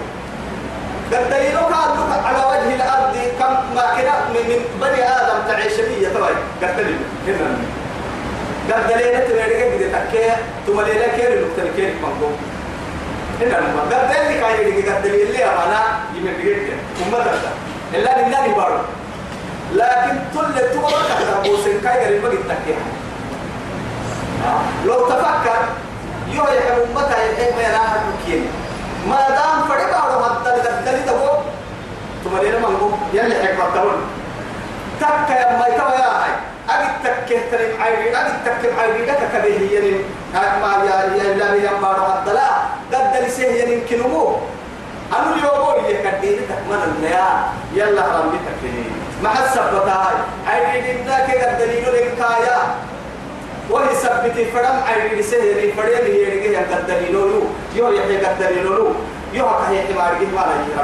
[1.12, 3.22] قد دليلو كان على وجه الأرض كم
[3.76, 5.74] ما كنا من بني آدم تعيش
[6.62, 7.66] قد دليل ان الم
[8.72, 10.36] قد دليل تبعي كده تكيه
[10.68, 12.38] ثم ليلة كير المختلف كير منقوم
[13.42, 15.82] إن الم قد دليل كاي قد دليل ليه أنا
[16.16, 16.72] يمين بيجي.
[17.08, 17.32] وما ده
[17.94, 18.82] إلا لله يبارك
[19.74, 22.76] لكن كل تورا كذا بوسن كاي غير ما جتك
[24.86, 25.60] لو تفكر
[26.32, 28.42] يو يحب متى يحب ما ممكن
[29.10, 30.13] ما دام فرق على
[30.46, 31.33] هذا الدليل تبو
[32.23, 33.95] ثم ما نقول يلي حكمة تقول.
[34.99, 36.33] تك يا ما يتوى يا هاي.
[36.69, 40.03] أجد تك تريم عيري أجد تك عيري لك كبيه ينين.
[40.33, 42.49] ما يا يا لا يا ما راح الدلا
[42.93, 44.38] قد لسه ينين كنمو.
[45.13, 47.27] أنا اليوم يكدي تكمل النيا
[47.73, 48.83] يلا حرام بتكني
[49.23, 50.15] ما حسب بتاعي
[50.47, 52.59] عيري ذاك قد دليل الكايا
[53.69, 57.43] وهي سبتي فرم عيري سهري فريم يرجع قد دليلو
[57.75, 58.91] يو يحيى دليلو
[59.33, 60.83] يو كهي حمار جه ما لا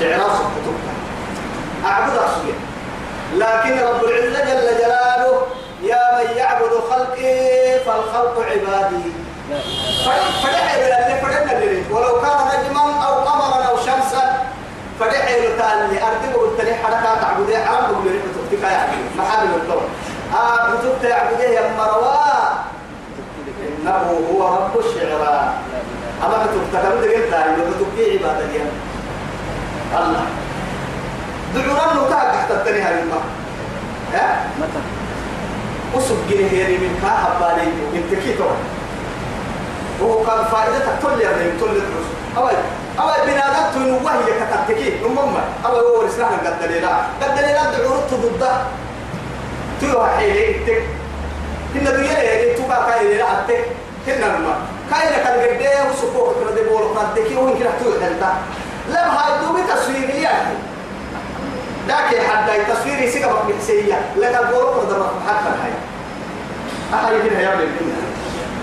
[0.00, 0.84] شعرا كتبت
[1.86, 2.52] أعبد أصلي.
[3.36, 5.42] لكن رب العزة جل جلاله
[5.82, 9.12] يا من يعبد خلقي فالخلق عبادي.
[10.44, 14.42] فدحي اللي فدنا اللي ولو كان نجما أو قمرا أو شمسا
[15.00, 19.50] فدحي له تالي ارتب قلت لي حركات عبودية حرام بقول لي بتفتك يا عبد محامل
[19.54, 19.82] الطول
[20.34, 22.20] آه بتفتك يا عبودية يا مروا
[23.82, 25.54] إنه هو رب الشعراء.
[26.24, 28.70] أما بتفتك أنا قلت لي بتفتك عبادة اليوم
[29.98, 30.24] الله.
[31.54, 33.22] دعونا له تاج تحت التنيه الماء
[34.14, 34.80] ها؟ متى؟
[35.94, 38.44] وسب جنيه من كاها بالي من تكيتو.
[40.00, 42.56] وهو كان فائدتك كل يوم كل الدروس أول
[43.00, 48.52] أول بنادم تنو وهي كتبتكي نمم أول هو رسالة قد دليلا قد دليلا دعورت ضده.
[49.80, 50.82] تيو حيلي تك.
[51.74, 53.64] هنا دويا يلي توبا كاي لا أتك
[54.06, 54.54] هنا نما
[54.90, 58.30] كاي لك الجدة وسكوك كنا دبول قدكي وين كنا تيو حلتا
[58.88, 59.30] لم هاي
[59.74, 60.30] تصويرية
[61.88, 64.00] ذاك حد تصويري سيكا بحسية.
[64.16, 65.72] لك البورو قدر حتى هاي
[66.94, 67.68] أهاي هنا يا ابن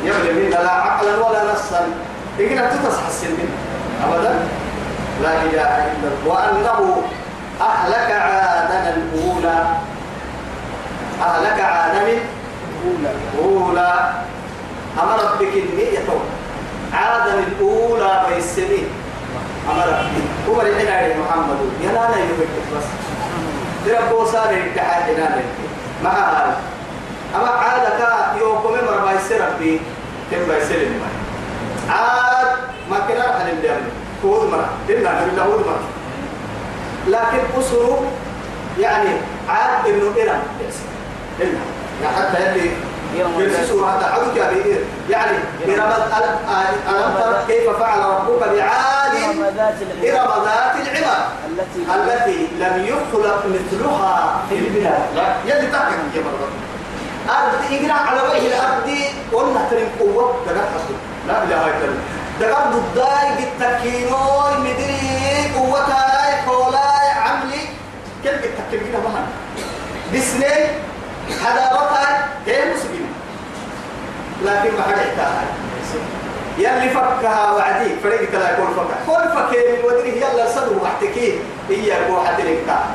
[0.04, 1.88] يبني منا لا عقلا ولا نصا.
[2.40, 3.56] إذا تتصحسن منه
[4.06, 4.48] أبدا؟
[5.24, 6.34] لا إله إلا الله.
[6.34, 7.02] وأنه
[7.62, 9.68] أهلك عادنا الأولى.
[11.22, 12.20] أهلك عادنا
[12.86, 14.14] أولى الأولى.
[15.04, 16.10] أمرت بك النية
[16.94, 18.90] عادنا الأولى بالسنين
[19.72, 21.58] أمرت بك هو الحين عليه محمد.
[21.84, 22.88] يا لا لا يبكي بس.
[23.86, 25.42] تربو صار الاتحاد هنا
[26.04, 26.58] مع هذا
[27.36, 28.08] أما عادك
[28.40, 29.80] يوكم مر ما يصير ربي؟
[30.32, 31.10] كم ما لما
[31.90, 32.48] عاد.
[32.90, 33.82] ما كنا راح نبدأ
[34.22, 34.70] كود مرة.
[34.90, 35.88] إلا نبدأ كود مرة.
[37.08, 38.00] لكن أسرو
[38.80, 39.10] يعني
[39.50, 40.42] عاد إنه إيران
[41.40, 41.60] إلا.
[42.04, 42.72] يعني حتى يلي
[43.16, 45.92] يرسسوا حتى عدوك يا بيئر يعني إرم
[46.90, 50.76] ألم ترى كيف فعل ربك بعاد؟ إرم ذات العماد
[51.96, 55.02] التي لم يخلق مثلها في البلاد.
[55.46, 56.48] يلي تحكي يا مرة.
[57.30, 58.90] أرض إجرا على وجه الأرض
[59.34, 60.96] قلنا ترين قوة دقات حصل
[61.28, 62.04] لا إله إلا الله.
[62.40, 67.62] دقات ضداي بالتكينوي مدري قوتها كولاي عملي.
[68.24, 69.26] كيف بالتكين كده مهن
[70.14, 70.68] بسنين
[71.44, 73.08] حضارتها هي مسلمة
[74.46, 75.48] لكن ما حد احتاج
[76.58, 81.92] يلي فكها وعدي فريق كلا يكون فكها كل فكه من ودره يلا صدر واحتكين هي
[82.10, 82.86] بوحة الإنكار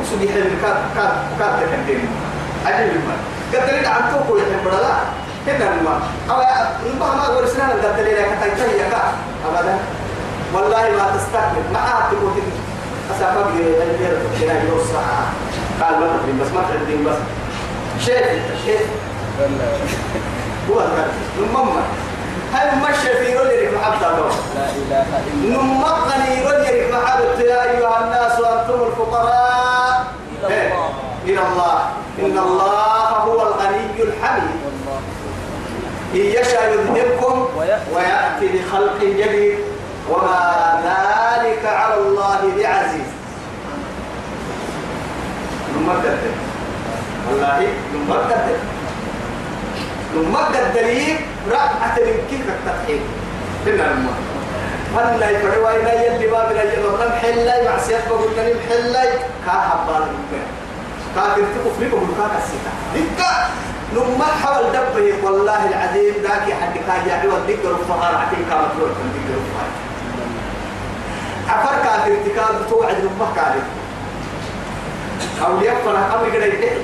[0.00, 2.08] وسبي حلم كاد كاد كاد تكلم
[2.66, 3.16] عجيب ما
[3.54, 4.98] قد لك عن توكو يحب لا
[5.46, 6.00] هنا ما
[6.30, 6.42] أو
[6.94, 9.12] نبغى ما سنة قد لك كتاي يا كا
[9.48, 9.78] أبدا
[10.54, 12.32] والله ما تستكمل ما تقول
[13.16, 15.32] أسافر بيجي هنا يوم الساعة
[15.82, 16.50] قال ما تدري بس.
[16.54, 17.16] ما تدري بس
[18.04, 18.86] شيء شيء
[20.70, 21.80] هو الكرب نمم.
[22.52, 28.32] هل مشى في رجل محبة لا إله إلا نم غني رجل محبة يا أيها الناس
[28.32, 30.06] أنتم الفقراء.
[30.44, 31.42] إلى إيه؟ الله.
[31.48, 31.78] الله.
[32.18, 34.58] إن الله هو الغني الحميد.
[34.72, 35.00] الله
[36.14, 37.48] إن يشاء يذهبكم.
[37.94, 39.58] ويأتي بخلق جديد.
[40.10, 43.10] وما ذلك على الله بعزيز.
[45.88, 46.18] نمكد
[47.28, 48.56] والله نمكد
[50.16, 51.16] نمكد دليل
[51.50, 53.00] رأت من كيف التضحية
[53.66, 54.18] هنا الماء
[54.96, 59.08] هلا يفروا إلى يلي باب إلى يلي ربنا محلي مع سياق بقول لنا محلي
[59.46, 60.42] كاها بالنا
[61.14, 63.48] كافر تكف لكم الكاكا السكة دكا
[63.94, 65.24] نما حول دبه.
[65.24, 69.70] والله العظيم ذاك حد كان يعلو الدكر الفقار عتين كانت روح الدكر الفقار
[71.48, 73.62] عفر كافر تكاد توعد نما كافر
[75.46, 76.78] أو يفنا كده يدعي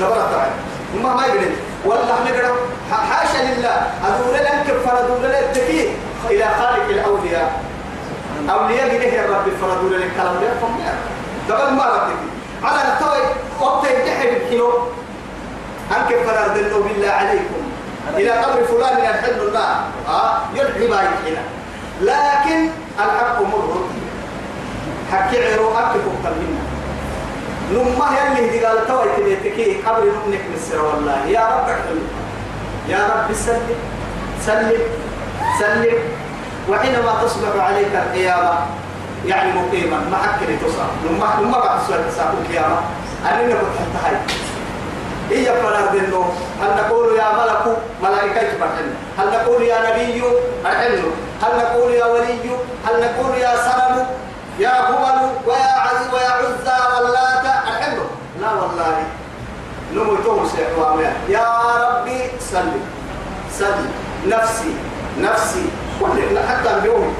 [0.00, 0.50] دبرة طبعا
[0.96, 1.50] نما ما يقدر
[1.84, 2.52] والله كده.
[3.10, 3.90] حاشا لله.
[4.06, 5.88] أدور لك فردور لك تكي
[6.30, 7.62] إلى خالق الأولياء.
[8.50, 10.10] أولياء إليه الرب فردور لك.
[10.16, 10.80] كلام لا فهم
[11.48, 12.16] دبل ما ربك
[12.64, 13.22] على التوي
[13.60, 14.72] وقت يتحب الكيلو.
[15.90, 17.62] أنك فردوا بالله عليكم.
[18.16, 19.76] إلى قبر فلان يحل الله.
[20.08, 21.42] آه يلحي ما يحينا
[22.00, 23.84] لكن الحق مر.
[25.12, 26.69] حكي عرو أكتب منا
[27.70, 31.26] نما يلي دي قال توي تبيتكي قبر نمنك مصر والله.
[31.26, 32.08] يا رب احلم
[32.88, 33.78] يا رب سلم.
[34.46, 34.80] سلم.
[35.60, 35.94] سلم.
[36.68, 38.54] وحينما تصبح عليك القيامة
[39.26, 39.98] يعني مقيما.
[40.10, 42.78] ما حكري تصاب نما نما بعد سؤال تساق القيامة.
[43.26, 44.16] أنا نقول حتى هاي.
[45.30, 46.24] إيه فلان دينو؟
[46.62, 50.22] هل نقول يا ملك ملائكة تبحن هل نقول يا نبي
[50.66, 51.02] أحن
[51.42, 52.50] هل نقول يا ولي؟
[52.86, 54.06] هل نقول يا سلم؟
[54.58, 57.29] يا هبل ويا عز ويا عزى أحن
[58.40, 59.04] لا والله.
[59.94, 60.16] نمو
[60.78, 61.46] وامع يا
[61.84, 62.80] ربي سلم.
[63.58, 63.90] سلم.
[64.26, 64.72] نفسي.
[65.18, 65.64] نفسي.
[66.00, 67.14] كل حتى اليوم.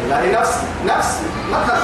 [0.00, 0.66] والله نفسي.
[0.86, 1.26] نفسي.
[1.50, 1.78] مثلا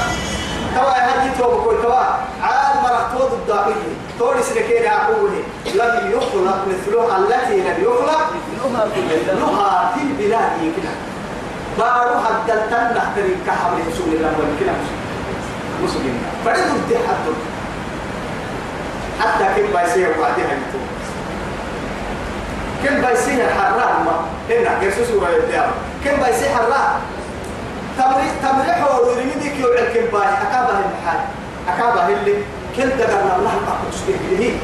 [0.75, 2.05] توا هدي تو بقول توا
[2.43, 5.43] عاد مرتود الداخلي توري سلكين أقوله
[5.75, 8.31] لم يخلق مثلها التي لم يخلق.
[9.35, 10.93] لها في البلاد كده.
[11.79, 14.73] بارو حد التنة ترين كحبل رسول الله وكلا
[15.85, 17.27] مسلمين فرد الدي حد
[19.21, 20.79] حتى كم بايسيه وبعدها يتو
[22.85, 24.17] كم بايسيه حرام ما.
[24.51, 25.67] هنا كرسوس ولا يبدأ
[26.05, 27.01] كم بايسيه حرام
[27.99, 30.29] تمري تمري حول يريدك يوعد كم باي.
[30.43, 31.21] أكابه المحال
[31.69, 32.35] أكابه اللي
[32.77, 34.59] كل دقرنا الله أقول سبيل به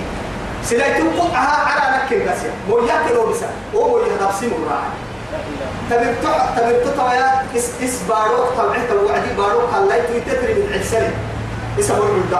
[0.64, 2.38] سلايتم قطعها على نكل بس
[2.68, 3.38] مو ياكلوا بس
[3.74, 4.92] هو مو يهدف سيمو راعي
[5.32, 5.38] لا
[5.96, 9.30] إله تبرتو تبرتو تويا اس إس باروك طلعت الوعدي.
[9.38, 11.10] باروك خليت تدري من السنة
[11.80, 12.34] إسمه الولد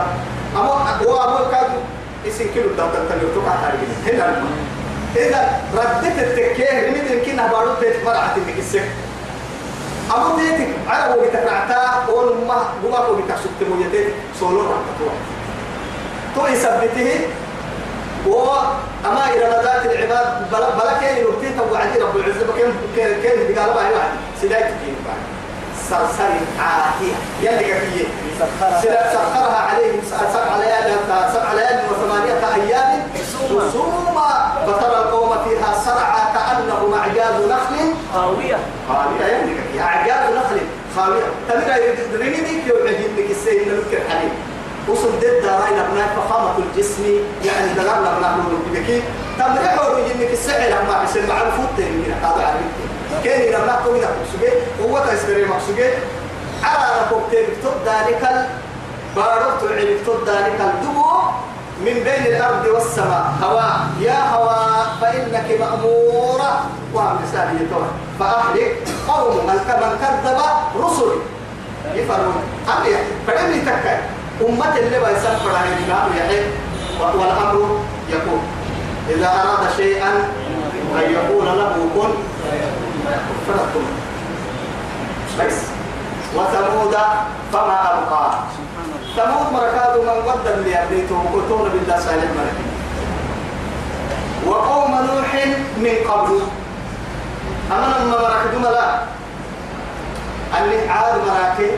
[0.55, 1.77] أما هو أما كادو
[2.27, 4.67] اسم كيلو ده تبرتو كهاري هنا المهم.
[5.15, 8.83] إذا ردت التكية لمن يمكن باروك تتفرع تلك السك
[10.15, 14.07] أما تيتك على وقت رعتا قول ما بما هو بتحسب تمويتك
[14.39, 15.13] سولو رعتا
[16.35, 17.19] تو يثبته
[18.27, 18.49] و
[19.05, 23.73] أما إلى ذات العباد بلا بلا كان يرتيت وعدي رب العزة كان كان كان بقال
[23.73, 24.09] بقى واحد
[24.41, 25.15] سلايت كين بقى
[25.89, 28.05] سرسري عاتية يلي كفية.
[28.39, 30.95] سخرها سلا سخرها عليهم سبع ليال
[31.33, 31.79] سبع ليال
[32.55, 33.03] أيام.
[33.15, 37.93] حسوما فترى القوم فيها سرعى كأنهم أعجاز نخل.
[38.13, 38.57] خاوية.
[38.89, 39.51] خاوية يعني
[39.81, 40.59] أعجاز نخل.
[40.95, 41.23] خاوية.
[41.49, 41.79] تبقى
[42.13, 44.33] رمينيك يوعدين لك السيد نذكر حليم
[44.87, 47.03] وصل ضد راينا هناك فخامة الجسم.
[47.45, 49.03] يعني دلالنا بنا نقول بكي.
[49.39, 52.59] تمرح ورجينك السعي؟ لما حسن مع الفوت من هذا على
[53.23, 54.51] كان لما لك مقصوجي
[54.83, 55.89] هو تسبري مقصوجي
[56.63, 58.47] على ركوبتين تد ذلك
[59.15, 61.03] بارت العلم تد ذلك الدبو.
[61.85, 63.25] من بين الأرض والسماء.
[63.43, 66.51] هواء يا هواء فإنك مأمورة.
[66.95, 67.87] وعم رسالة يتوه.
[68.19, 68.71] فأحرق
[69.07, 69.35] قوم.
[69.47, 70.39] من من كذب
[70.83, 71.19] رسلي
[71.95, 73.97] يفرون يحيي فلم يتكى
[74.41, 76.45] أمة اللي بيسان فرعي الإمام يحيي
[76.99, 77.79] والأمر
[78.09, 78.41] يكون.
[79.09, 80.11] إذا أراد شيئا
[80.95, 82.11] أن يقول له كن.
[83.45, 83.87] فيكون
[85.39, 85.57] بس.
[86.35, 86.95] وثمود
[87.53, 88.39] فما أبقى.
[89.15, 92.57] ثمود مركاد من قدم لأبنيته وكتون بالله صالح ملك
[94.47, 95.31] وقوم نوح
[95.77, 96.39] من قبل.
[97.71, 98.99] أما لما مركدوا لا.
[100.61, 101.69] اللي عاد أبقى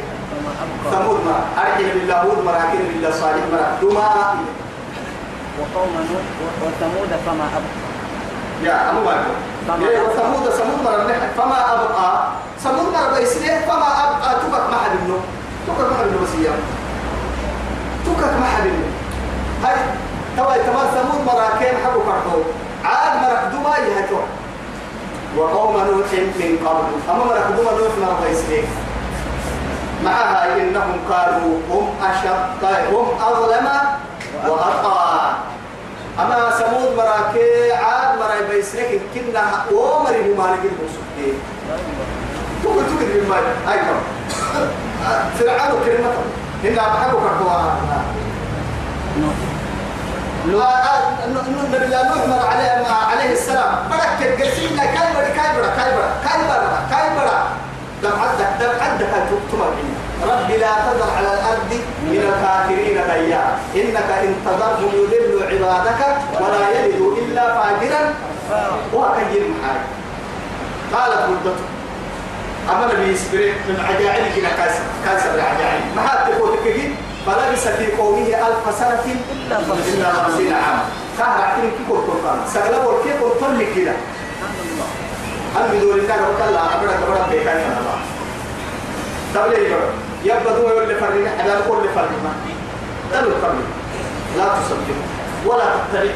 [0.92, 4.36] ثمود مرا أرحل بالله هود مراكين بالله صالح مرا دوما.
[5.60, 6.26] وقوم نوح
[6.62, 7.76] وثمود فما أبقى.
[8.64, 9.34] يا مالكو
[9.68, 10.00] فما إيه.
[10.00, 12.28] وثمود ثمود مرا فما أبقى.
[12.64, 14.36] ثمود مرا بيسليه فما أبقى.
[14.42, 15.20] تبك ما حد منه.
[15.68, 16.10] تبك ما حد
[18.06, 18.88] تبك ما منه
[19.64, 19.76] هاي
[20.38, 22.43] توا تمام ثمود مراكين حبوا فرحوا
[22.86, 23.76] عاد مرك دوما
[25.38, 27.12] وقوم نوح من قبل.
[27.12, 28.66] أما مركبوا نوح مرة يسليك.
[30.03, 33.68] معها إنهم كانوا هم أشد هم أظلم
[34.47, 35.36] وأطغى.
[36.20, 41.39] أما ثمود مراكي عاد مراي بيسلك كنا ومري بما نجد مسكين
[42.64, 43.38] تقول تقول بما
[43.72, 43.95] أيضا
[45.39, 46.12] فرعون كلمة
[46.66, 47.78] هنا بحبك أخوة
[51.26, 52.70] النبي الله نوح عليه
[53.11, 53.72] عليه السلام.
[53.89, 57.38] برك قسينا كايبرا كايبرا كايبرا كايبرا كايبرا.
[58.03, 59.13] دم عدك دم عدك
[59.51, 59.74] تمر
[60.24, 61.72] رب لا تذر على الأرض
[62.03, 66.01] من الكافرين ديارا إنك إن تذرهم يذل عبادك
[66.41, 68.01] ولا يلد إلا فاجرا.
[68.93, 69.86] وأكيد محارب.
[70.93, 71.66] قالت مدته.
[72.70, 76.95] أما نبي يسبري من عجائب كنا كاسر كاسر العجائب ما حد تقول كذي
[77.26, 79.03] فلبس في قومه ألف سنة
[79.45, 80.53] إلا خمسين.
[80.53, 80.84] عاما
[81.18, 83.91] كهر عتين كي قلت قرطان سغلب والكي قلت لك كده.
[85.55, 87.97] هل بدون الله قلت الله أبدا كبرا بيكاين الله
[89.36, 89.88] طب ليه بقى
[90.24, 92.32] يبقى دو يقول لفرنا حلال كل فرنا
[93.13, 93.61] دلو القبل
[94.38, 94.97] لا تصدق.
[95.45, 96.11] ولا تقترب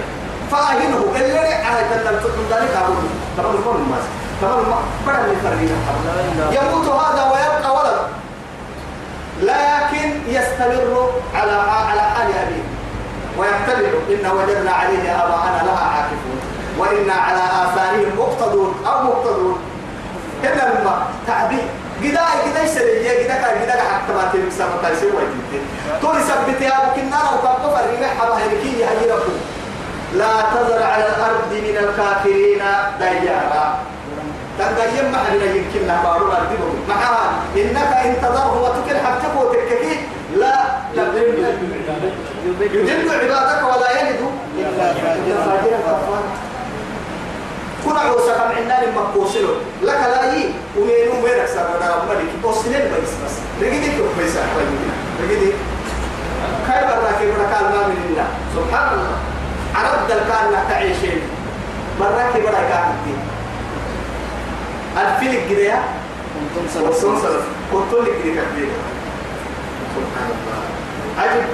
[0.52, 2.96] فأهنه اللي عهد أن تكون ذلك أقول
[3.38, 4.04] طبعا الكون الماس
[4.42, 5.18] ما
[6.52, 8.00] يموت هذا ويبقى ولد.
[9.42, 12.64] لكن يستمر على على حال أبيه.
[13.38, 16.40] ويعتبر إن وجدنا عليه آباءنا لها عاكفون.
[16.78, 19.58] وإنا على آثارهم مقتدون أو مقتدون
[20.44, 21.64] هنا لما تعبير.
[22.04, 25.60] قدا قدا يسري قدا كان قدا حتى ما تلك سما تايسي ويتي
[26.02, 29.36] تقول ثبت يا ابو كنا لو كان قفر ريح حبا هيكي هي ربو
[30.14, 32.62] لا تذر على الأرض من الكافرين
[33.00, 33.80] ديارا
[34.60, 36.52] تنقيم ما حنا يمكن لا بارو الأرض
[36.90, 39.94] معها إنك إن تذره وتكل حتى وتككي
[40.38, 40.56] لا
[40.94, 41.46] يدل
[43.12, 44.22] عبادك ولا يلد.
[44.58, 46.22] الا فاجرا كفارا
[47.86, 49.54] كنا عوسى كم عندنا لما كوسلو
[49.84, 50.44] لك لا يي.
[50.78, 54.66] ومين ومين أكثر من رب ملك كوسلين بس بس بيس أحوال
[55.24, 55.52] رجدي.
[56.68, 59.16] كيف براك بركة ما من الله؟ سبحان الله.
[59.76, 61.22] عرب دل كان تعيشين.
[62.00, 63.16] براك بركة عندي
[65.02, 65.74] الفيلك كده
[66.56, 67.44] كنتم سلف
[67.74, 68.70] كنتم لك كده كبير
[69.96, 70.60] سبحان الله.
[71.20, 71.46] عجب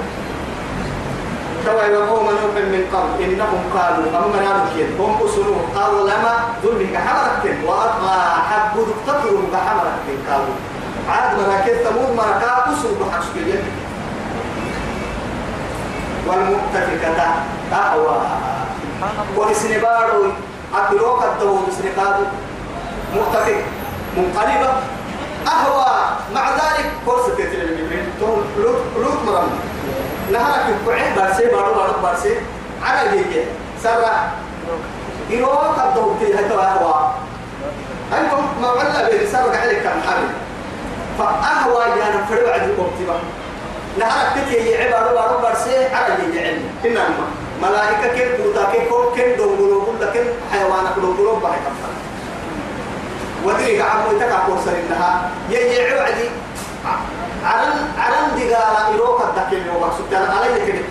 [1.66, 6.24] توا وقوم نوح من قبل إنهم قالوا هم نامكين هم أسلوه أظلم
[6.62, 8.18] ظلمك حمرك وأطغى
[8.50, 8.74] حب
[9.06, 10.56] تطلب بحمرك قالوا.
[11.10, 13.64] عاد مراكز ثمود مركا أسل بحرش باليد
[16.26, 17.24] والمؤتفكة
[17.72, 18.20] أهوى.
[19.36, 20.24] ولسنبارو
[20.74, 22.24] أدروك الدور سنقادو
[23.14, 23.64] مؤتفك
[24.16, 24.72] منقلبة
[25.46, 25.86] أهوى.
[26.34, 29.58] مع ذلك فرصة تتلمي لوت لوت مرمى.
[30.32, 32.34] نهارك الكوعين بارسي بارو بارو بارسي.
[32.82, 33.44] على جيجي
[33.82, 34.30] سرع.
[35.30, 37.10] إيروك الضوء هتوا أهوى.
[38.12, 40.28] أنتم ما ولا بين سرع عليك كم حامل
[41.18, 43.18] فأهوى يعني فروا عدو قبتبا
[43.98, 45.86] نهارك تتي عبارو بارو بارسي.
[45.94, 46.62] على علم.
[46.84, 47.26] إنما
[47.62, 48.84] ملائكة كن بوتا كن
[49.14, 51.92] كن كل كن حيوانك دونغولو بحي كفر.
[53.46, 56.28] ودري عمو يتكا كورسر إنها يجي عدي
[57.44, 60.82] عرن عرن دقالة إروك الدكين يوم سبتان علي كده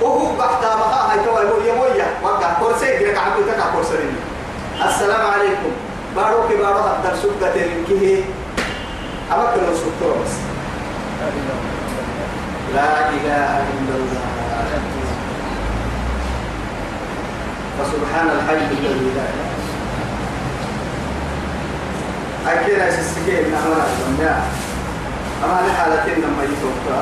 [0.00, 2.06] وهو بحتا مقا هاي توا يقول يا مويا.
[2.22, 2.52] وقع.
[2.60, 4.16] كورسي كده كعبو تكا كورسرين
[4.86, 5.72] السلام عليكم.
[6.16, 8.24] باروك بارو هدر سبقة تلكيه
[9.32, 10.34] أما كنا سبتور بس.
[12.74, 14.24] لا إله إلا الله.
[17.78, 19.53] فسبحان الحي الذي لا إله
[22.48, 24.42] أكيد أسسكين نعمل الدنيا
[25.44, 27.00] أما لحالتين لما يتوقع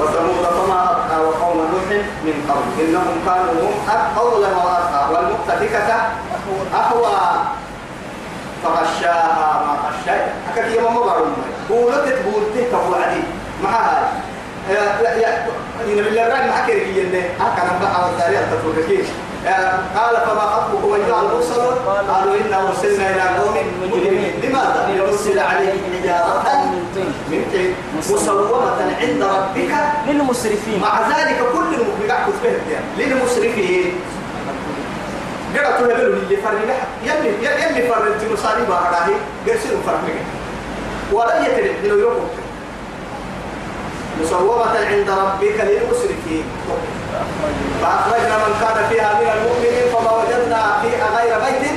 [0.00, 1.84] وثمود فما أبقى وقوم نوح
[2.24, 3.72] من قبل إنهم كانوا هم
[4.16, 5.94] أظلم وأطغى والمؤتفكة
[6.74, 7.40] أهوى
[8.64, 11.26] فغشاها ما غشاها أكاد يوم ما بعرف
[11.70, 13.22] بولت بولته كوعدي
[13.64, 14.08] معها
[15.02, 15.46] لا يا
[15.86, 19.04] إن بالله رأي معك رجينا هكذا بقى الدارية تفوقكين
[19.96, 21.74] قال فما خطبكم أيها المرسلون؟
[22.08, 24.32] قالوا إنا أرسلنا إلى قوم مجرمين.
[24.42, 26.64] لماذا؟ لنرسل عليهم حجارة
[27.30, 29.72] من طين مسومة عند ربك
[30.08, 30.80] للمسرفين.
[30.80, 33.92] مع ذلك كل المبلغات كتبه للمسرفين.
[35.56, 36.60] قرأت له اللي فرق
[37.04, 39.14] يلي يلي فرق تنصاري بهراهي
[39.46, 40.04] قرسل فرق
[41.12, 41.76] ولا يترك.
[41.84, 42.14] لو يروح
[44.20, 46.44] مسومة عند ربك للمسرفين.
[47.82, 51.76] فأخرجنا من كان فيها من المؤمنين فما وجدنا فيها غير بيت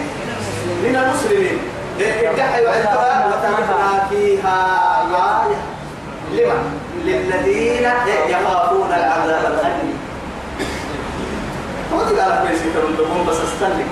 [0.84, 1.58] من المسلمين.
[2.00, 4.84] ادعوا عندها وتركنا فيها.
[5.14, 5.58] آية
[6.32, 7.86] لمن؟ للذين
[8.30, 9.98] يخافون العذاب الأليم.
[11.92, 13.86] تقال في سكر الدبون بس أستنك.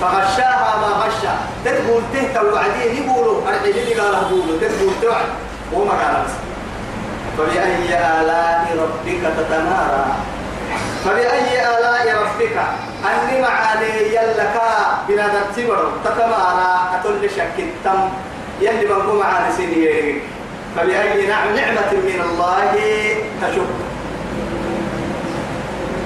[0.00, 1.34] فغشاها ما غشا.
[1.64, 5.28] تقول تهت الوعدين يقولوا العجل قال قولوا تقول توعد.
[5.72, 6.51] وما قال بس.
[7.38, 7.88] فبأي
[8.20, 10.04] آلاء ربك تتمارى؟
[11.04, 12.56] فبأي آلاء ربك؟
[13.02, 14.54] أني معاني يلك
[15.08, 18.08] بنادم تمر تتمارى أتل شك التم
[18.60, 20.20] يلي من معاني سنيه
[20.76, 22.72] فبأي نعم نعمة من الله
[23.42, 23.82] تشكر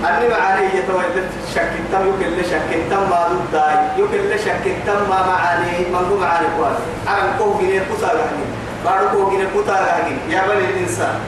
[0.09, 5.79] أني معاني يتولد شك التم يمكن لشك التم ما ضداي يمكن لشك التم ما معاني
[5.89, 8.45] من هو معاني قوات عرم كوه جنيه كتا غاني
[8.91, 11.18] جنيه كتا غاني يا بني الإنسان.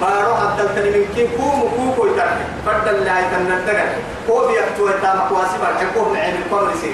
[0.00, 3.88] بارو حتى التنمين كي كوم كوكو يتعرف فردل لا يتنندقل
[4.26, 6.92] كوه بيكتو يتام قواسي بارك كوه معين القمر سي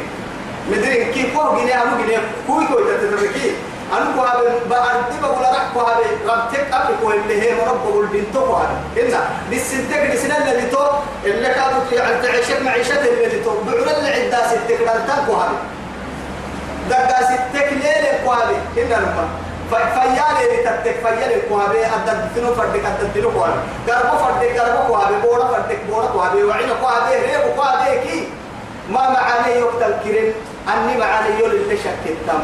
[0.70, 3.50] مدرين كي كوه جنيه أمو جنيه كوكو يتتبكي
[3.92, 4.34] أنا كوها
[4.70, 5.98] بعد بقول لك كوها
[6.28, 9.14] ربتك قبل كوه اللي هي مرب بقول بنتو كوها إن
[9.50, 10.84] للسنتك لسنا اللي تو
[11.24, 15.48] اللي كانوا في تعيشك معيشة اللي تو بعنا اللي عدا ستك رنتان كوها
[16.90, 18.42] دقا ستك ليلة كوها
[18.78, 19.28] إن لما
[19.70, 23.54] فيالي اللي تتك فيالي كوها بي أدد تنو فردك أدد تنو كوها
[23.88, 27.84] قربو فردك قربو كوها بي بورا فردك بورا كوها بي وعين كوها بي ريب كوها
[27.84, 28.28] بي كي.
[28.90, 30.32] ما معاني يقتل كريم
[30.68, 32.40] أني معاني يولي اللي شك التام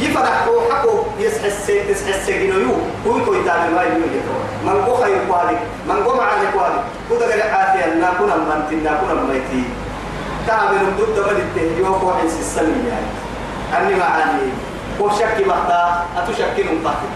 [0.00, 2.72] يفرح حقه يسحس يسحس جنويو
[3.06, 5.56] هو كوي تابع ما يلو يتوا من قو خير قالي
[5.88, 6.80] من قو معاني قالي
[7.10, 9.64] كده قال عافية نا كنا من تنا كنا ميتي
[10.46, 13.06] تابع ندود دبل التهيو هو حس السلم يعني.
[13.86, 14.48] أني معاني.
[15.00, 16.66] هو شك بحتا أتشكل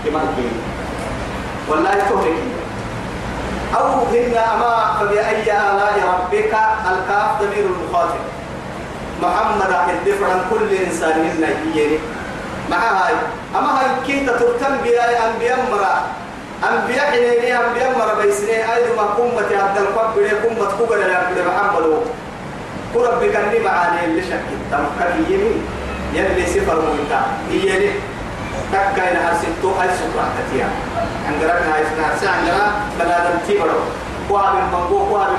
[0.04, 0.54] كمان كين
[1.68, 2.38] والله تهلك.
[3.76, 6.54] أو هن أما فبأي آلاء ربك
[6.90, 8.22] الكاف ضمير المخاطب.
[9.22, 11.98] محمد الدفع عن كل إنسان منا يجيني
[12.70, 13.14] مع هاي
[13.56, 15.94] أما هاي كي تترتم بيا أنبياء مرا؟
[16.68, 18.74] أنبياء حنيني أنبياء مرا بيسني.
[18.74, 21.84] أيضا ما كمة عبد القب بلي كمة كبر يا محمد.
[22.94, 25.62] قرب بكني معاني اللي شك تمكن يمين.
[26.14, 27.90] يلي سفر مويتا يلي
[28.72, 30.68] تكاين هرسلتو هاي سكرة تتيا.
[31.28, 33.80] عندنا هاي سكرة عندنا بلادم تيبرو
[34.28, 35.36] قوام المنقو قوام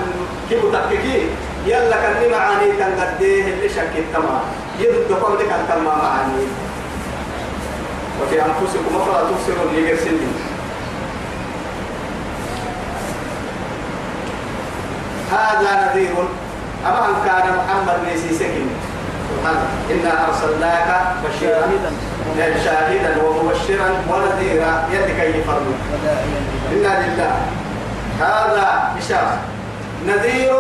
[0.49, 1.28] كيبو تككي.
[1.65, 4.41] يلا كني معاني تنقديه اللي شك تمام
[4.80, 6.45] يدو قوم لك أنت ما معاني.
[8.22, 10.34] وفي أنفسكم أفلا تبصرون لغير سنين
[15.32, 16.15] هذا نذير.
[16.86, 18.67] أما أن كان محمد ميسي سكن
[19.91, 20.89] إنا أرسلناك
[21.23, 21.67] بشيرا.
[22.65, 23.11] شاهدا.
[23.23, 24.71] ومبشرا ونذيرا.
[24.93, 25.67] يدك أي فرد.
[26.71, 27.32] إنا لله.
[28.19, 28.67] هذا
[28.97, 29.38] إشارة.
[30.07, 30.53] نذير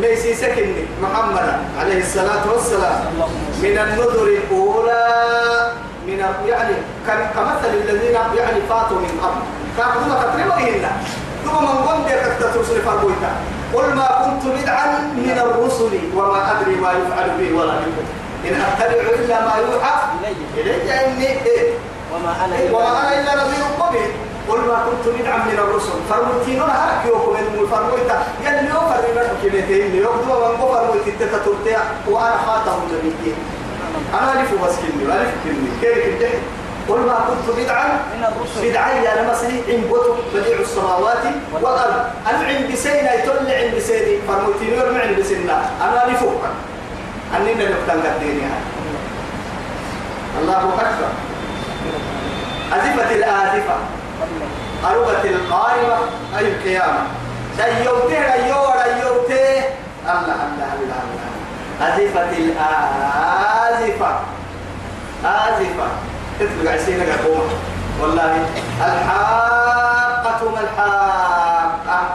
[0.00, 0.68] ميسي سكن
[1.02, 1.48] محمد
[1.80, 2.98] عليه الصلاة والسلام.
[3.62, 5.06] من النذر الأولى.
[6.06, 6.18] من
[6.48, 6.74] يعني
[7.34, 9.42] كمثل الذين يعني فاتوا من قبل.
[9.78, 10.90] كانوا ما تقريبا
[11.44, 13.30] ثم من قم ديك ترسل فرقويتا.
[13.74, 18.06] قل ما كنت بدعا من الرسل وما أدري ما يفعل بي ولا بكم.
[18.48, 19.94] إن أتبع إلا ما يوحى
[20.56, 21.72] إلي إني إيه.
[22.12, 24.10] وما أنا إلا وما أنا إلا نذير قبيل
[24.48, 25.96] قل ما كنت بدعا من الرسل.
[26.10, 32.78] فرمتين هرك يوكم من فرمويتا يلي يوفر من كلمتين يوكم من قفر ويتتتتتيا وأنا خاتم
[32.82, 33.36] النبيين.
[34.18, 35.02] أنا ألف واسكني.
[35.02, 35.70] ألف كني.
[35.80, 36.38] كيف الدحي
[36.88, 38.70] قل ما كنت بدعا من الرسل.
[38.70, 42.04] بدعي أنا مسلي إن بوتو بديع السماوات والأرض.
[42.30, 46.24] أنا عند سينا يتل عند سيني فرموتيني ورمع عند سينا أنا ألف
[47.36, 48.42] أني نبقى قديني.
[50.40, 51.10] الله أكبر.
[52.72, 53.76] أزفة الآزفة.
[54.90, 55.98] أربة القاربة
[56.38, 57.02] أي القيامة.
[57.56, 59.48] سيوتي ريور أيوتي
[60.04, 61.30] الله الله الله الله.
[61.80, 64.20] أزفة الآزفة.
[65.24, 65.88] آزفة.
[66.42, 67.52] تطلق عسينة قومة
[68.00, 68.46] والله
[68.80, 72.14] الحاقة ما الحاقة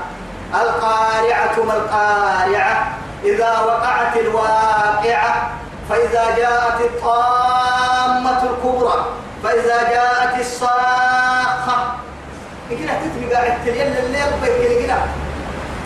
[0.53, 2.87] القارعة ما القارعة
[3.23, 5.49] إذا وقعت الواقعة
[5.89, 9.05] فإذا جاءت الطامة الكبرى
[9.43, 11.77] فإذا جاءت الصاخة.
[12.69, 14.97] كده تتبقى التليل اللي يبقى كده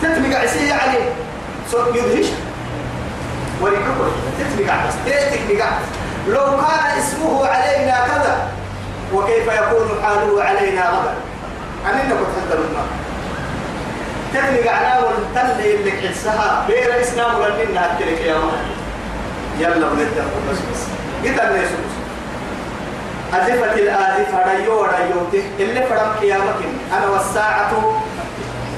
[0.02, 0.98] تتبقى عسيه يعني
[1.94, 2.26] يدهش.
[3.60, 5.68] ولكبر تتبقى بس تتبقى
[6.28, 8.48] لو كان اسمه علينا كذا
[9.14, 11.14] وكيف يكون حاله علينا غدا؟
[11.86, 12.86] أننا كنت حتى الماء
[14.34, 18.66] تتبقى على والتل اللي حسها بير إسلام ولننا أكلك يا مهد
[19.58, 20.82] يلا بنبدأ بس بس.
[21.24, 21.92] قلت أن يسوس
[23.34, 26.60] أزفت الآزفة ريو ريوته اللي فرم قيامك.
[26.98, 27.72] أنا والساعة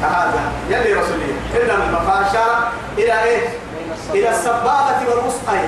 [0.03, 0.43] هذا.
[0.71, 1.33] يلي رسولي.
[1.55, 3.49] إنما المفاشرة إلى إيه؟
[4.15, 5.59] إلى السبابة والوسطى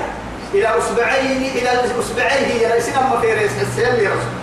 [0.53, 1.69] إلى أصبعين إلى
[1.99, 4.37] أصبعيه يا رئيسنا ما في رئيس حسين لي رسول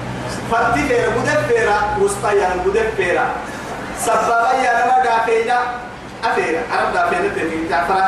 [0.53, 3.27] فتي فيرا مدبرة وسطى يا مدبرة
[4.01, 5.59] سبابة يا لما دافينا
[6.25, 6.61] أفيرا.
[6.73, 8.03] عرب دافينا تبي جعفر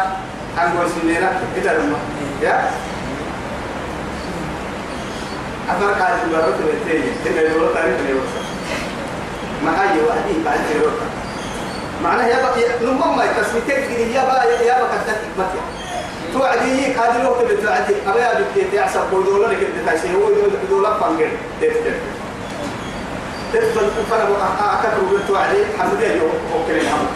[0.59, 1.97] عن وسنينا إذا لما.
[2.43, 2.71] يا؟
[5.71, 6.97] أفرق هذه البرة التي
[7.31, 8.35] إن الوقت تعرف الوقت
[9.65, 11.03] ما هي وحدي بعد الوقت
[12.03, 15.47] معناه يا بقى لما ما تسميتك يا بقى يا بقى تكتب
[16.39, 20.29] توعدي هذه الوقت اللي توعدي أبي أبي كي تعصب بودولا لك تتعشي هو
[20.65, 21.29] يدولا فانجر
[21.63, 21.97] تفتح
[23.53, 24.25] تفتح فأنا
[24.75, 27.09] أكتب توعدي حمد يوم أوكي الحمد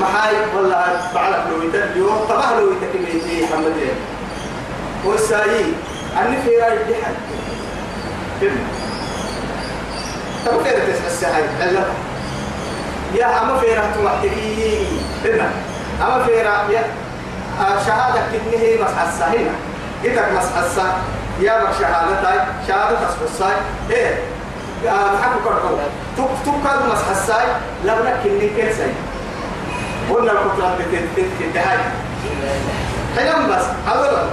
[0.00, 3.74] محاي ولا بعلك لو يتبعوا طبعا لو يتكلم في حمد
[5.04, 5.64] والسايي
[6.20, 7.14] أني في رأي بحد
[10.46, 11.86] طب كيف تسعى الساعي الله
[13.14, 14.76] يا أما في رأي توحدي
[15.24, 15.50] هنا
[16.02, 16.78] أما في رأي
[17.86, 19.54] شهادة كنه مسحسة هنا.
[20.04, 20.82] إذا مسحسة
[21.40, 23.50] يا بك شهادة شهادة تصحصة
[23.90, 24.14] إيه؟
[24.84, 25.76] محكو كرتو.
[26.16, 27.34] تك تك كاد مسحسة
[27.84, 28.92] لبنا كنه كنسي
[30.10, 30.76] قلنا الكتلة
[31.16, 31.78] بتتهاي
[33.16, 34.24] حلم بس أولا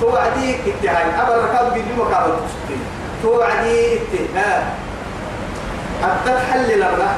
[0.00, 1.04] توعدي اتهاي.
[1.22, 2.80] أبا ركاب قد مكابل تشتري.
[3.22, 4.62] توعدي اتهاي.
[6.02, 7.12] حتى تحلل لبنا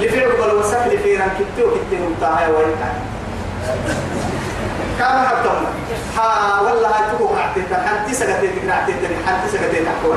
[0.00, 3.11] لفعل بل وسك لفيران كتو كتو متاهي وينتهي
[4.98, 5.48] كان حتى
[6.16, 8.90] ها والله تكو قعدت حنتي سكتت قعدت
[9.26, 10.14] حنتي سكتت تحكوا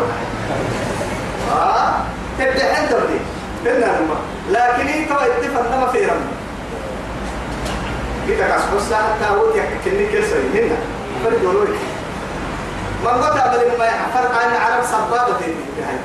[1.51, 1.93] آه
[2.39, 3.19] تبدأ انت بدي
[3.65, 4.15] بدنا لما
[4.51, 6.21] لكن انت اتفق ما في رم
[8.27, 8.61] كده كاس
[8.93, 10.75] حتى هو يكني كسر هنا.
[11.23, 11.67] فرق دولوي
[13.03, 15.95] من قطع بدل ما فرق عن عرب سبابة هاي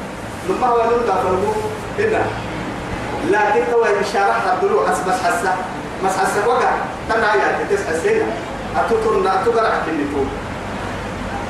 [0.49, 1.53] لما هو نلقى فرقو
[1.99, 2.23] هنا.
[3.31, 5.55] لكن هو الشارع الدلو حسب بس حسه
[6.05, 6.71] بس حسه وقع
[7.09, 8.23] تنا يا تسع سنين
[8.77, 10.27] أتوترنا أتوقع كني طول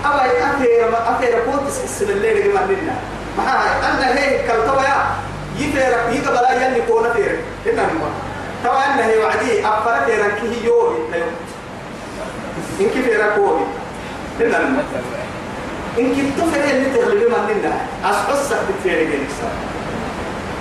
[0.06, 2.94] أما أثير أثير قوت السنة الليل كمان لنا
[3.38, 4.96] ما هاي أنا هي كالتوا يا
[5.58, 8.10] يفير يقبل أيام يكون ثير هنا ما
[8.64, 11.34] توا أنا هي وعدي أفر ثير كي يومي تيوم
[12.80, 13.60] إن كيف يركوه
[14.40, 14.82] هنا ما
[15.98, 17.80] إن كنت فيه اللي تغلبي من لنا
[18.10, 19.48] أصحصك بتفير جنسا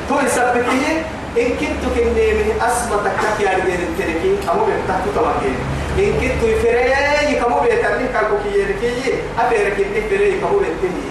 [0.09, 1.05] تو يسبكيه
[1.37, 5.55] إن كنت كني من أسمتك كيا رجال التركي أمو بيتحت تواجه
[5.99, 11.01] إن كنت فري كمو بيترني كالكوكي يركي أبيرك إني فري كمو بيتني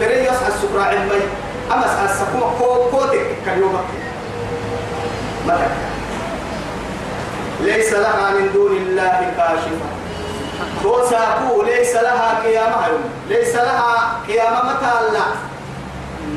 [0.00, 1.22] فري يصحى السكرة عمي
[1.72, 1.86] أما
[2.18, 3.78] سكوما كو كوتك كاليوم
[5.46, 5.70] ملك.
[7.60, 9.88] ليس لها من دون الله كاشفة.
[10.82, 12.86] توساكو ليس لها قيامة
[13.28, 14.92] ليس لها قيامة متى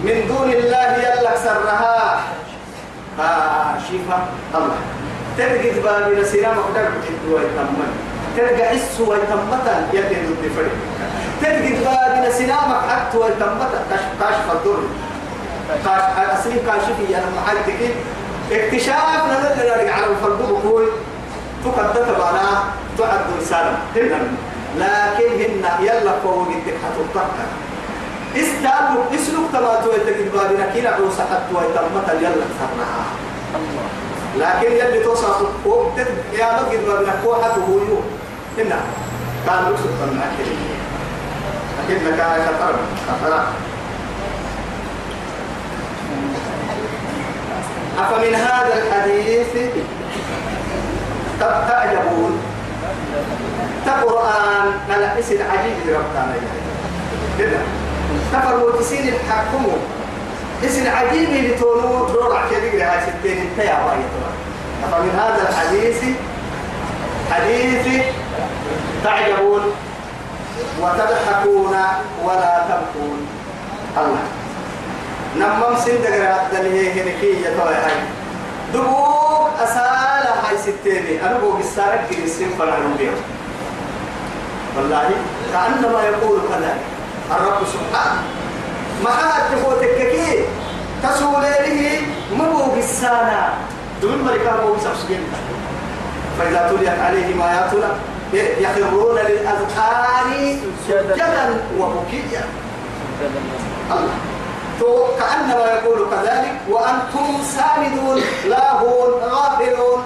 [0.04, 2.20] من دون الله يلك سرها.
[3.20, 4.18] كاشفة
[4.56, 4.76] الله.
[5.38, 7.92] تلقى تبابي نسينا مقدر بتحدوا ويتمن
[8.38, 10.74] تلقى حس ويتمتا يلي ضد فرق
[11.42, 13.80] تلقى تبابي نسينا مقحت ويتمتا.
[14.20, 14.84] كاشف الضر
[15.86, 16.02] كاش
[16.40, 17.80] أصلي كاشفي أنا محلتك
[18.52, 20.86] اكتشاف نزل لنا على الفرق بقول
[21.66, 22.64] تقدت بعنا
[22.98, 23.20] تعد
[23.96, 24.20] هنا
[24.78, 27.46] لكن هن يلا فوق التكحة الطاقة
[28.36, 30.30] استعلوا اسلوك تما تو يتكد
[30.74, 33.04] كينا عوسى حتى ويتمتا يلا سرها
[34.38, 35.98] لكن يلي توصف وقت
[36.34, 38.04] يا مجد بابنا كوحة هو يوم.
[38.58, 38.80] هنا
[39.46, 40.38] كان رسل معك
[41.90, 42.76] لكن كان خطر
[43.08, 43.44] خطر
[48.00, 49.48] أفمن هذا الحديث؟
[51.40, 52.40] تعجبون
[53.86, 56.36] تقرآن على اسم عجيب ربنا
[57.40, 57.60] كده
[58.34, 59.78] تفروا تسين الحكموا
[60.66, 63.80] اسم عجيب لتونو دور كبير هاي ستين انت يا
[64.91, 66.03] فمن هذا الحديث
[67.32, 68.03] حديث
[69.03, 69.62] تعجبون
[70.82, 71.76] وتضحكون
[72.24, 73.28] ولا تبكون.
[73.97, 74.24] الله.
[75.38, 77.99] نمم سندق راد هي هنكي يتوى هاي
[78.74, 81.22] دبوك أسالة هاي ستيني.
[81.26, 83.22] أنا بوك السارك جنسين فنعلم بيهم
[84.78, 85.10] والله
[85.53, 86.99] كأنما يقول كذلك.
[87.32, 88.22] الرب سبحانه.
[89.04, 90.46] ما حد تفوتك كي
[91.04, 92.02] تسولي
[92.34, 93.54] مبوك السانة
[94.02, 95.24] دون ملكا مبوك سبسجين
[96.40, 97.90] فإذا تليت عليهم آياتنا
[98.34, 101.46] يخرون للأذقان سجدا
[101.80, 102.44] وبكيا.
[103.92, 104.16] الله.
[104.80, 110.02] تو كأنما يقول كذلك وأنتم سامدون لاهون غافلون.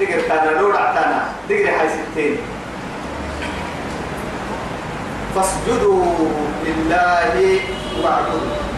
[0.00, 2.36] دقر كان نور عتانا دقر حي ستين
[5.34, 6.04] فاسجدوا
[6.66, 7.58] لله
[8.02, 8.73] واعبدوا